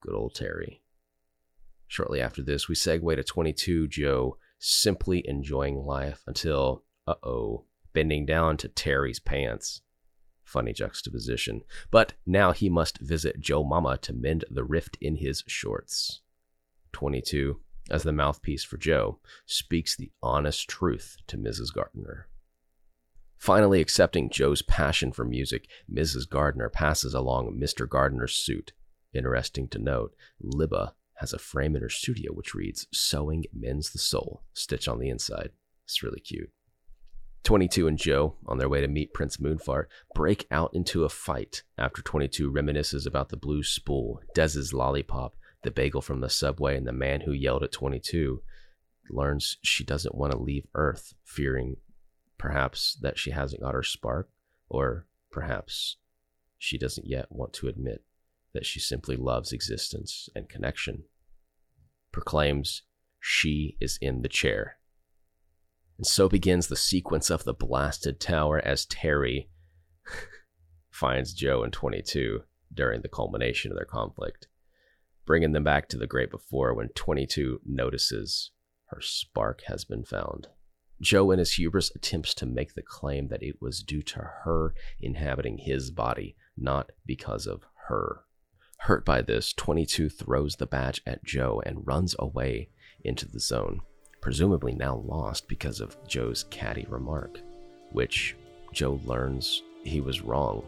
Good 0.00 0.14
old 0.14 0.34
Terry. 0.34 0.82
Shortly 1.86 2.20
after 2.20 2.42
this, 2.42 2.68
we 2.68 2.74
segue 2.74 3.14
to 3.14 3.22
22 3.22 3.88
Joe 3.88 4.38
simply 4.58 5.22
enjoying 5.26 5.76
life 5.76 6.22
until, 6.26 6.82
uh 7.06 7.14
oh, 7.22 7.66
bending 7.92 8.26
down 8.26 8.56
to 8.58 8.68
Terry's 8.68 9.20
pants 9.20 9.82
Funny 10.46 10.72
juxtaposition. 10.72 11.62
But 11.90 12.14
now 12.24 12.52
he 12.52 12.70
must 12.70 13.00
visit 13.00 13.40
Joe 13.40 13.64
Mama 13.64 13.98
to 13.98 14.12
mend 14.12 14.44
the 14.48 14.62
rift 14.62 14.96
in 15.00 15.16
his 15.16 15.42
shorts. 15.48 16.20
22, 16.92 17.58
as 17.90 18.04
the 18.04 18.12
mouthpiece 18.12 18.62
for 18.62 18.76
Joe, 18.76 19.18
speaks 19.44 19.96
the 19.96 20.12
honest 20.22 20.68
truth 20.68 21.16
to 21.26 21.36
Mrs. 21.36 21.74
Gardner. 21.74 22.28
Finally 23.36 23.80
accepting 23.80 24.30
Joe's 24.30 24.62
passion 24.62 25.10
for 25.10 25.24
music, 25.24 25.68
Mrs. 25.92 26.28
Gardner 26.28 26.70
passes 26.70 27.12
along 27.12 27.58
Mr. 27.60 27.88
Gardner's 27.88 28.36
suit. 28.36 28.72
Interesting 29.12 29.66
to 29.68 29.80
note, 29.80 30.14
Libba 30.42 30.92
has 31.16 31.32
a 31.32 31.40
frame 31.40 31.74
in 31.74 31.82
her 31.82 31.88
studio 31.88 32.32
which 32.32 32.54
reads, 32.54 32.86
Sewing 32.92 33.44
Mends 33.52 33.90
the 33.90 33.98
Soul, 33.98 34.44
stitch 34.54 34.86
on 34.86 35.00
the 35.00 35.08
inside. 35.08 35.50
It's 35.84 36.04
really 36.04 36.20
cute. 36.20 36.50
22 37.46 37.86
and 37.86 37.96
Joe, 37.96 38.34
on 38.46 38.58
their 38.58 38.68
way 38.68 38.80
to 38.80 38.88
meet 38.88 39.14
Prince 39.14 39.36
Moonfart, 39.36 39.86
break 40.16 40.48
out 40.50 40.70
into 40.74 41.04
a 41.04 41.08
fight 41.08 41.62
after 41.78 42.02
22 42.02 42.50
reminisces 42.50 43.06
about 43.06 43.28
the 43.28 43.36
blue 43.36 43.62
spool, 43.62 44.20
Dez's 44.34 44.72
lollipop, 44.72 45.36
the 45.62 45.70
bagel 45.70 46.02
from 46.02 46.20
the 46.20 46.28
subway, 46.28 46.76
and 46.76 46.88
the 46.88 46.92
man 46.92 47.20
who 47.20 47.30
yelled 47.30 47.62
at 47.62 47.70
22 47.70 48.42
learns 49.10 49.58
she 49.62 49.84
doesn't 49.84 50.16
want 50.16 50.32
to 50.32 50.38
leave 50.38 50.66
Earth, 50.74 51.14
fearing 51.22 51.76
perhaps 52.36 52.98
that 53.00 53.16
she 53.16 53.30
hasn't 53.30 53.62
got 53.62 53.74
her 53.74 53.82
spark, 53.84 54.28
or 54.68 55.06
perhaps 55.30 55.98
she 56.58 56.76
doesn't 56.76 57.06
yet 57.06 57.26
want 57.30 57.52
to 57.52 57.68
admit 57.68 58.02
that 58.54 58.66
she 58.66 58.80
simply 58.80 59.14
loves 59.14 59.52
existence 59.52 60.28
and 60.34 60.48
connection. 60.48 61.04
Proclaims 62.10 62.82
she 63.20 63.76
is 63.80 64.00
in 64.02 64.22
the 64.22 64.28
chair 64.28 64.78
and 65.98 66.06
so 66.06 66.28
begins 66.28 66.66
the 66.66 66.76
sequence 66.76 67.30
of 67.30 67.44
the 67.44 67.54
blasted 67.54 68.20
tower 68.20 68.60
as 68.64 68.84
Terry 68.84 69.48
finds 70.90 71.32
Joe 71.32 71.62
and 71.62 71.72
22 71.72 72.42
during 72.72 73.02
the 73.02 73.08
culmination 73.08 73.70
of 73.70 73.76
their 73.76 73.86
conflict, 73.86 74.48
bringing 75.24 75.52
them 75.52 75.64
back 75.64 75.88
to 75.88 75.96
the 75.96 76.06
great 76.06 76.30
before 76.30 76.74
when 76.74 76.88
22 76.90 77.60
notices 77.64 78.50
her 78.86 79.00
spark 79.00 79.62
has 79.66 79.84
been 79.84 80.04
found. 80.04 80.48
Joe, 81.00 81.30
in 81.30 81.38
his 81.38 81.52
hubris, 81.52 81.94
attempts 81.94 82.34
to 82.34 82.46
make 82.46 82.74
the 82.74 82.82
claim 82.82 83.28
that 83.28 83.42
it 83.42 83.60
was 83.60 83.82
due 83.82 84.02
to 84.02 84.18
her 84.44 84.74
inhabiting 85.00 85.58
his 85.58 85.90
body, 85.90 86.36
not 86.56 86.92
because 87.04 87.46
of 87.46 87.64
her. 87.88 88.22
Hurt 88.80 89.04
by 89.04 89.22
this, 89.22 89.52
22 89.52 90.08
throws 90.08 90.56
the 90.56 90.66
badge 90.66 91.02
at 91.06 91.24
Joe 91.24 91.62
and 91.66 91.86
runs 91.86 92.14
away 92.18 92.70
into 93.02 93.28
the 93.28 93.40
zone 93.40 93.80
presumably 94.20 94.72
now 94.72 94.96
lost 95.06 95.48
because 95.48 95.80
of 95.80 95.96
Joe's 96.06 96.44
catty 96.50 96.86
remark, 96.88 97.40
which 97.92 98.36
Joe 98.72 99.00
learns 99.04 99.62
he 99.84 100.00
was 100.00 100.20
wrong, 100.20 100.64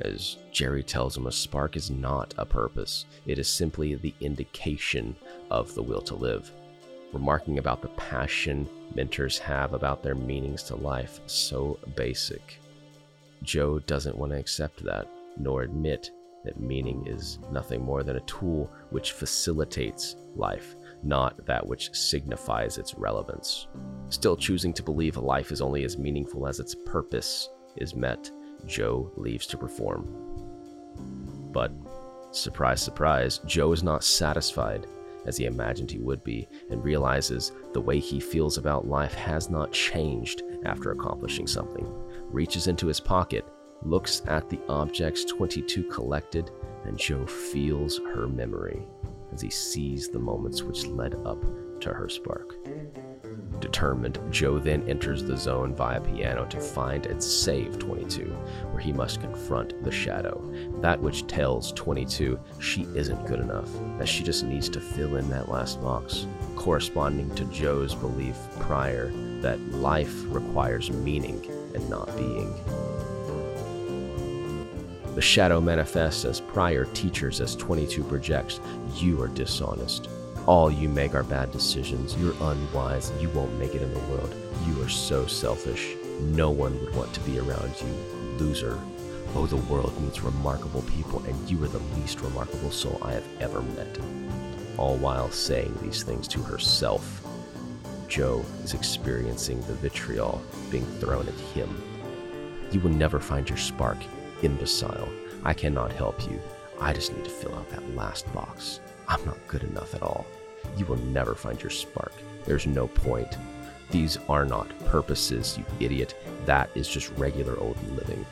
as 0.00 0.36
Jerry 0.52 0.82
tells 0.82 1.16
him 1.16 1.26
a 1.26 1.32
spark 1.32 1.76
is 1.76 1.90
not 1.90 2.34
a 2.36 2.44
purpose, 2.44 3.06
it 3.26 3.38
is 3.38 3.48
simply 3.48 3.94
the 3.94 4.14
indication 4.20 5.16
of 5.50 5.74
the 5.74 5.82
will 5.82 6.02
to 6.02 6.14
live. 6.14 6.50
Remarking 7.12 7.58
about 7.58 7.80
the 7.80 7.88
passion 7.88 8.68
mentors 8.94 9.38
have 9.38 9.72
about 9.72 10.02
their 10.02 10.14
meanings 10.14 10.62
to 10.64 10.76
life, 10.76 11.20
so 11.26 11.78
basic. 11.94 12.60
Joe 13.42 13.78
doesn't 13.80 14.16
want 14.16 14.32
to 14.32 14.38
accept 14.38 14.84
that, 14.84 15.08
nor 15.38 15.62
admit 15.62 16.10
that 16.44 16.60
meaning 16.60 17.06
is 17.06 17.38
nothing 17.50 17.82
more 17.82 18.02
than 18.02 18.16
a 18.16 18.20
tool 18.20 18.70
which 18.90 19.12
facilitates 19.12 20.16
life, 20.34 20.74
not 21.02 21.44
that 21.46 21.66
which 21.66 21.94
signifies 21.94 22.78
its 22.78 22.94
relevance. 22.94 23.68
Still 24.08 24.36
choosing 24.36 24.72
to 24.74 24.82
believe 24.82 25.16
life 25.16 25.52
is 25.52 25.60
only 25.60 25.84
as 25.84 25.98
meaningful 25.98 26.46
as 26.46 26.60
its 26.60 26.74
purpose 26.74 27.48
is 27.76 27.94
met, 27.94 28.30
Joe 28.66 29.12
leaves 29.16 29.46
to 29.48 29.58
perform. 29.58 30.06
But, 31.52 31.72
surprise, 32.32 32.82
surprise, 32.82 33.38
Joe 33.46 33.72
is 33.72 33.82
not 33.82 34.04
satisfied 34.04 34.86
as 35.26 35.36
he 35.36 35.44
imagined 35.44 35.90
he 35.90 35.98
would 35.98 36.22
be 36.24 36.46
and 36.70 36.82
realizes 36.82 37.52
the 37.72 37.80
way 37.80 37.98
he 37.98 38.20
feels 38.20 38.58
about 38.58 38.86
life 38.86 39.14
has 39.14 39.50
not 39.50 39.72
changed 39.72 40.42
after 40.64 40.92
accomplishing 40.92 41.46
something. 41.46 41.86
Reaches 42.30 42.68
into 42.68 42.86
his 42.86 43.00
pocket, 43.00 43.44
looks 43.82 44.22
at 44.26 44.48
the 44.48 44.60
objects 44.68 45.24
22 45.24 45.84
collected, 45.84 46.50
and 46.84 46.98
Joe 46.98 47.26
feels 47.26 47.98
her 47.98 48.28
memory 48.28 48.82
as 49.32 49.40
he 49.40 49.50
sees 49.50 50.08
the 50.08 50.18
moments 50.18 50.62
which 50.62 50.86
led 50.86 51.14
up 51.24 51.44
to 51.80 51.92
her 51.92 52.08
spark. 52.08 52.54
Determined, 53.60 54.18
Joe 54.30 54.58
then 54.58 54.88
enters 54.88 55.22
the 55.22 55.36
zone 55.36 55.74
via 55.74 56.00
piano 56.00 56.46
to 56.46 56.60
find 56.60 57.06
and 57.06 57.22
save 57.22 57.78
22, 57.78 58.24
where 58.70 58.80
he 58.80 58.92
must 58.92 59.20
confront 59.20 59.82
the 59.82 59.90
shadow, 59.90 60.42
that 60.80 61.00
which 61.00 61.26
tells 61.26 61.72
22 61.72 62.38
she 62.60 62.82
isn't 62.94 63.26
good 63.26 63.40
enough, 63.40 63.70
that 63.98 64.08
she 64.08 64.22
just 64.22 64.44
needs 64.44 64.68
to 64.68 64.80
fill 64.80 65.16
in 65.16 65.28
that 65.30 65.48
last 65.48 65.80
box, 65.82 66.26
corresponding 66.54 67.34
to 67.34 67.44
Joe's 67.46 67.94
belief 67.94 68.36
prior 68.60 69.10
that 69.40 69.60
life 69.72 70.14
requires 70.26 70.90
meaning 70.90 71.44
and 71.74 71.88
not 71.88 72.14
being. 72.16 72.54
The 75.16 75.22
shadow 75.22 75.62
manifests 75.62 76.26
as 76.26 76.42
prior 76.42 76.84
teachers 76.84 77.40
as 77.40 77.56
22 77.56 78.04
projects. 78.04 78.60
You 78.96 79.22
are 79.22 79.28
dishonest. 79.28 80.10
All 80.44 80.70
you 80.70 80.90
make 80.90 81.14
are 81.14 81.22
bad 81.22 81.50
decisions. 81.52 82.14
You're 82.18 82.34
unwise. 82.38 83.10
You 83.18 83.30
won't 83.30 83.58
make 83.58 83.74
it 83.74 83.80
in 83.80 83.94
the 83.94 84.00
world. 84.10 84.34
You 84.66 84.82
are 84.82 84.90
so 84.90 85.26
selfish. 85.26 85.96
No 86.20 86.50
one 86.50 86.78
would 86.80 86.94
want 86.94 87.14
to 87.14 87.20
be 87.20 87.38
around 87.38 87.74
you, 87.80 87.88
loser. 88.36 88.78
Oh, 89.34 89.46
the 89.46 89.56
world 89.72 89.98
needs 90.02 90.20
remarkable 90.20 90.82
people, 90.82 91.24
and 91.24 91.50
you 91.50 91.64
are 91.64 91.68
the 91.68 91.78
least 91.98 92.20
remarkable 92.20 92.70
soul 92.70 93.00
I 93.00 93.12
have 93.12 93.26
ever 93.40 93.62
met. 93.62 93.98
All 94.76 94.98
while 94.98 95.30
saying 95.30 95.78
these 95.80 96.02
things 96.02 96.28
to 96.28 96.42
herself. 96.42 97.26
Joe 98.06 98.44
is 98.64 98.74
experiencing 98.74 99.62
the 99.62 99.72
vitriol 99.72 100.42
being 100.70 100.84
thrown 101.00 101.26
at 101.26 101.40
him. 101.54 101.74
You 102.70 102.80
will 102.80 102.90
never 102.90 103.18
find 103.18 103.48
your 103.48 103.56
spark 103.56 103.96
imbecile. 104.42 105.08
I 105.44 105.54
cannot 105.54 105.92
help 105.92 106.28
you. 106.28 106.40
I 106.80 106.92
just 106.92 107.14
need 107.14 107.24
to 107.24 107.30
fill 107.30 107.54
out 107.54 107.70
that 107.70 107.94
last 107.94 108.32
box. 108.32 108.80
I'm 109.08 109.24
not 109.24 109.38
good 109.48 109.62
enough 109.62 109.94
at 109.94 110.02
all. 110.02 110.26
You 110.76 110.84
will 110.86 110.96
never 110.96 111.34
find 111.34 111.60
your 111.60 111.70
spark. 111.70 112.12
There's 112.44 112.66
no 112.66 112.88
point. 112.88 113.36
These 113.90 114.18
are 114.28 114.44
not 114.44 114.76
purposes, 114.86 115.56
you 115.56 115.64
idiot. 115.80 116.14
That 116.44 116.70
is 116.74 116.88
just 116.88 117.10
regular 117.12 117.58
old 117.58 117.76
living. 117.96 118.26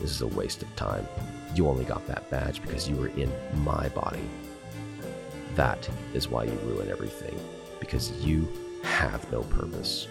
This 0.00 0.10
is 0.10 0.22
a 0.22 0.26
waste 0.26 0.62
of 0.62 0.74
time. 0.76 1.06
You 1.54 1.68
only 1.68 1.84
got 1.84 2.06
that 2.06 2.28
badge 2.30 2.60
because 2.62 2.88
you 2.88 2.96
were 2.96 3.08
in 3.08 3.32
my 3.62 3.88
body. 3.90 4.24
That 5.54 5.88
is 6.14 6.28
why 6.28 6.44
you 6.44 6.58
ruin 6.64 6.90
everything, 6.90 7.38
because 7.78 8.10
you 8.24 8.48
have 8.82 9.30
no 9.30 9.42
purpose. 9.42 10.08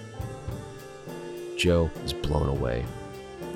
Joe 1.57 1.91
is 2.05 2.13
blown 2.13 2.47
away 2.47 2.85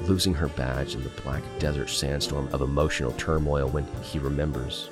losing 0.04 0.34
her 0.34 0.48
badge 0.50 0.96
in 0.96 1.04
the 1.04 1.10
black 1.22 1.44
desert 1.60 1.90
sandstorm 1.90 2.48
of 2.54 2.62
emotional 2.62 3.12
turmoil 3.14 3.68
when 3.70 3.86
he 4.02 4.20
remembers. 4.20 4.90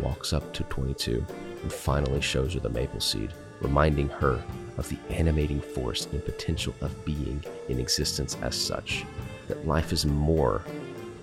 Walks 0.00 0.32
up 0.32 0.52
to 0.54 0.64
22 0.64 1.24
and 1.62 1.72
finally 1.72 2.20
shows 2.20 2.54
her 2.54 2.60
the 2.60 2.68
maple 2.68 3.00
seed, 3.00 3.32
reminding 3.60 4.08
her 4.08 4.42
of 4.76 4.88
the 4.88 4.98
animating 5.10 5.60
force 5.60 6.06
and 6.06 6.24
potential 6.24 6.74
of 6.80 7.04
being 7.04 7.42
in 7.68 7.78
existence 7.78 8.36
as 8.42 8.54
such, 8.54 9.04
that 9.48 9.66
life 9.66 9.92
is 9.92 10.04
more 10.04 10.62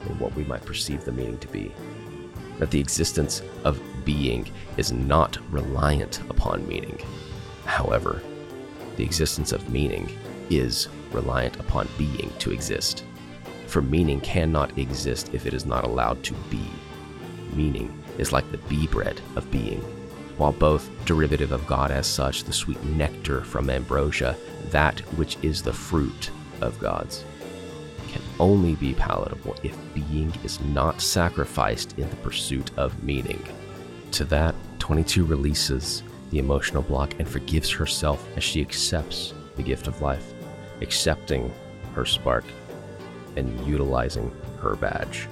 than 0.05 0.17
what 0.19 0.33
we 0.35 0.43
might 0.45 0.65
perceive 0.65 1.03
the 1.03 1.11
meaning 1.11 1.37
to 1.39 1.47
be, 1.49 1.71
that 2.59 2.71
the 2.71 2.79
existence 2.79 3.41
of 3.63 3.79
being 4.05 4.49
is 4.77 4.91
not 4.91 5.37
reliant 5.51 6.21
upon 6.29 6.67
meaning. 6.67 6.99
However, 7.65 8.21
the 8.95 9.03
existence 9.03 9.51
of 9.51 9.69
meaning 9.69 10.17
is 10.49 10.87
reliant 11.11 11.59
upon 11.59 11.87
being 11.97 12.31
to 12.39 12.51
exist. 12.51 13.03
For 13.67 13.81
meaning 13.81 14.19
cannot 14.21 14.77
exist 14.77 15.33
if 15.33 15.45
it 15.45 15.53
is 15.53 15.65
not 15.65 15.83
allowed 15.83 16.23
to 16.23 16.33
be. 16.49 16.65
Meaning 17.53 17.97
is 18.17 18.31
like 18.31 18.49
the 18.51 18.57
bee 18.57 18.87
bread 18.87 19.21
of 19.35 19.49
being. 19.51 19.81
While 20.37 20.53
both 20.53 20.89
derivative 21.05 21.51
of 21.51 21.67
God 21.67 21.91
as 21.91 22.07
such, 22.07 22.43
the 22.43 22.53
sweet 22.53 22.83
nectar 22.83 23.43
from 23.43 23.69
ambrosia, 23.69 24.35
that 24.69 24.99
which 25.17 25.37
is 25.41 25.61
the 25.61 25.73
fruit 25.73 26.31
of 26.61 26.79
God's, 26.79 27.23
can 28.07 28.21
only 28.39 28.75
be 28.75 28.93
palatable 28.93 29.55
if 29.63 29.77
being 29.93 30.33
is 30.43 30.59
not 30.61 31.01
sacrificed 31.01 31.97
in 31.97 32.09
the 32.09 32.15
pursuit 32.17 32.71
of 32.77 33.03
meaning. 33.03 33.41
To 34.11 34.25
that, 34.25 34.55
22 34.79 35.25
releases 35.25 36.03
the 36.31 36.39
emotional 36.39 36.81
block 36.81 37.13
and 37.19 37.27
forgives 37.27 37.69
herself 37.69 38.27
as 38.35 38.43
she 38.43 38.61
accepts 38.61 39.33
the 39.55 39.63
gift 39.63 39.87
of 39.87 40.01
life 40.01 40.33
accepting 40.81 41.53
her 41.93 42.05
spark 42.05 42.43
and 43.37 43.65
utilizing 43.65 44.31
her 44.59 44.75
badge. 44.75 45.27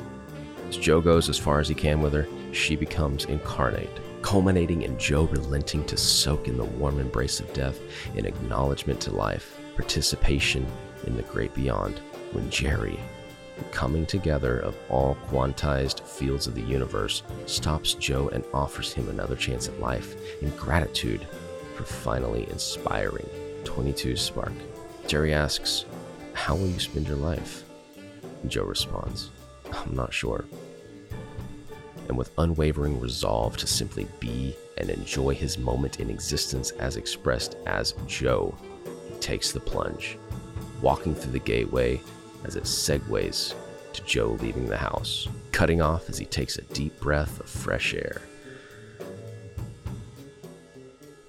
As 0.68 0.78
Joe 0.78 1.02
goes 1.02 1.30
as 1.30 1.38
far 1.38 1.60
as 1.60 1.68
he 1.68 1.76
can 1.76 2.02
with 2.02 2.14
her, 2.14 2.28
she 2.54 2.76
becomes 2.76 3.26
incarnate, 3.26 3.90
culminating 4.22 4.84
in 4.84 4.98
Joe 4.98 5.24
relenting 5.26 5.86
to 5.86 5.98
soak 5.98 6.48
in 6.48 6.58
the 6.58 6.64
warm 6.64 7.00
embrace 7.00 7.40
of 7.40 7.52
death 7.54 7.80
in 8.16 8.26
acknowledgement 8.26 9.02
to 9.02 9.12
life, 9.12 9.60
participation 9.76 10.66
in 11.08 11.16
the 11.16 11.24
great 11.24 11.54
beyond, 11.54 12.00
when 12.32 12.50
Jerry, 12.50 13.00
the 13.58 13.64
coming 13.66 14.06
together 14.06 14.60
of 14.60 14.78
all 14.90 15.18
quantized 15.28 16.02
fields 16.02 16.48
of 16.48 16.56
the 16.56 16.62
universe, 16.62 17.24
stops 17.46 17.96
Joe 17.96 18.30
and 18.30 18.44
offers 18.54 18.94
him 18.94 19.10
another 19.10 19.36
chance 19.36 19.68
at 19.68 19.80
life 19.80 20.16
in 20.42 20.50
gratitude 20.52 21.26
for 21.76 21.84
finally 21.84 22.48
inspiring 22.50 23.28
22's 23.64 24.22
spark. 24.22 24.54
Jerry 25.08 25.34
asks, 25.34 25.86
How 26.34 26.56
will 26.56 26.68
you 26.68 26.80
spend 26.80 27.08
your 27.08 27.18
life? 27.18 27.64
Joe 28.48 28.64
responds, 28.64 29.32
I'm 29.72 29.96
not 29.96 30.14
sure. 30.14 30.46
And 32.08 32.18
with 32.18 32.32
unwavering 32.38 33.00
resolve 33.00 33.58
to 33.58 33.68
simply 33.68 34.08
be 34.20 34.56
and 34.78 34.90
enjoy 34.90 35.36
his 35.36 35.58
moment 35.58 36.00
in 36.00 36.10
existence 36.10 36.72
as 36.72 36.96
expressed 36.96 37.56
as 37.66 37.94
Joe, 38.08 38.56
he 39.08 39.16
takes 39.20 39.52
the 39.52 39.60
plunge, 39.60 40.18
walking 40.82 41.14
through 41.14 41.34
the 41.34 41.40
gateway 41.40 42.02
as 42.46 42.56
it 42.56 42.64
segues 42.64 43.54
to 43.94 44.04
Joe 44.04 44.38
leaving 44.42 44.68
the 44.68 44.78
house, 44.78 45.28
cutting 45.52 45.82
off 45.82 46.10
as 46.10 46.18
he 46.18 46.26
takes 46.26 46.58
a 46.58 46.64
deep 46.64 47.00
breath 47.00 47.40
of 47.40 47.50
fresh 47.50 47.94
air. 47.94 48.22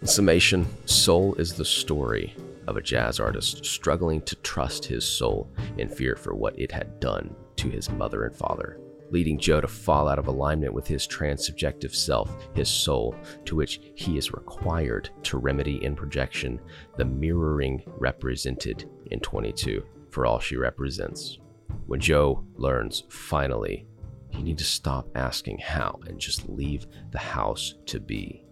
In 0.00 0.06
summation, 0.06 0.66
Soul 0.86 1.34
is 1.34 1.52
the 1.52 1.64
story 1.64 2.34
of 2.66 2.78
a 2.78 2.82
jazz 2.82 3.20
artist 3.20 3.66
struggling 3.66 4.22
to 4.22 4.34
trust 4.36 4.86
his 4.86 5.04
soul 5.04 5.50
in 5.76 5.90
fear 5.90 6.16
for 6.16 6.34
what 6.34 6.58
it 6.58 6.72
had 6.72 6.98
done 7.00 7.36
to 7.56 7.68
his 7.68 7.90
mother 7.90 8.24
and 8.24 8.34
father, 8.34 8.80
leading 9.10 9.38
Joe 9.38 9.60
to 9.60 9.68
fall 9.68 10.08
out 10.08 10.18
of 10.18 10.26
alignment 10.26 10.72
with 10.72 10.86
his 10.86 11.06
transsubjective 11.06 11.94
self, 11.94 12.30
his 12.54 12.70
soul, 12.70 13.14
to 13.44 13.54
which 13.54 13.80
he 13.94 14.16
is 14.16 14.32
required 14.32 15.10
to 15.24 15.36
remedy 15.36 15.84
in 15.84 15.94
projection 15.94 16.58
the 16.96 17.04
mirroring 17.04 17.82
represented 17.98 18.88
in 19.10 19.20
22 19.20 19.84
for 20.08 20.24
all 20.24 20.38
she 20.38 20.56
represents. 20.56 21.36
When 21.84 22.00
Joe 22.00 22.42
learns 22.54 23.04
finally, 23.10 23.86
you 24.32 24.42
need 24.42 24.58
to 24.58 24.64
stop 24.64 25.10
asking 25.14 25.58
how 25.58 26.00
and 26.06 26.18
just 26.18 26.48
leave 26.48 26.86
the 27.10 27.18
house 27.18 27.74
to 27.84 28.00
be. 28.00 28.46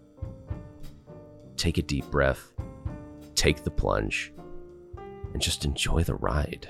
Take 1.59 1.77
a 1.77 1.83
deep 1.83 2.07
breath 2.07 2.53
take 3.39 3.63
the 3.63 3.71
plunge 3.71 4.33
and 5.33 5.41
just 5.41 5.65
enjoy 5.65 6.03
the 6.03 6.17
ride. 6.17 6.69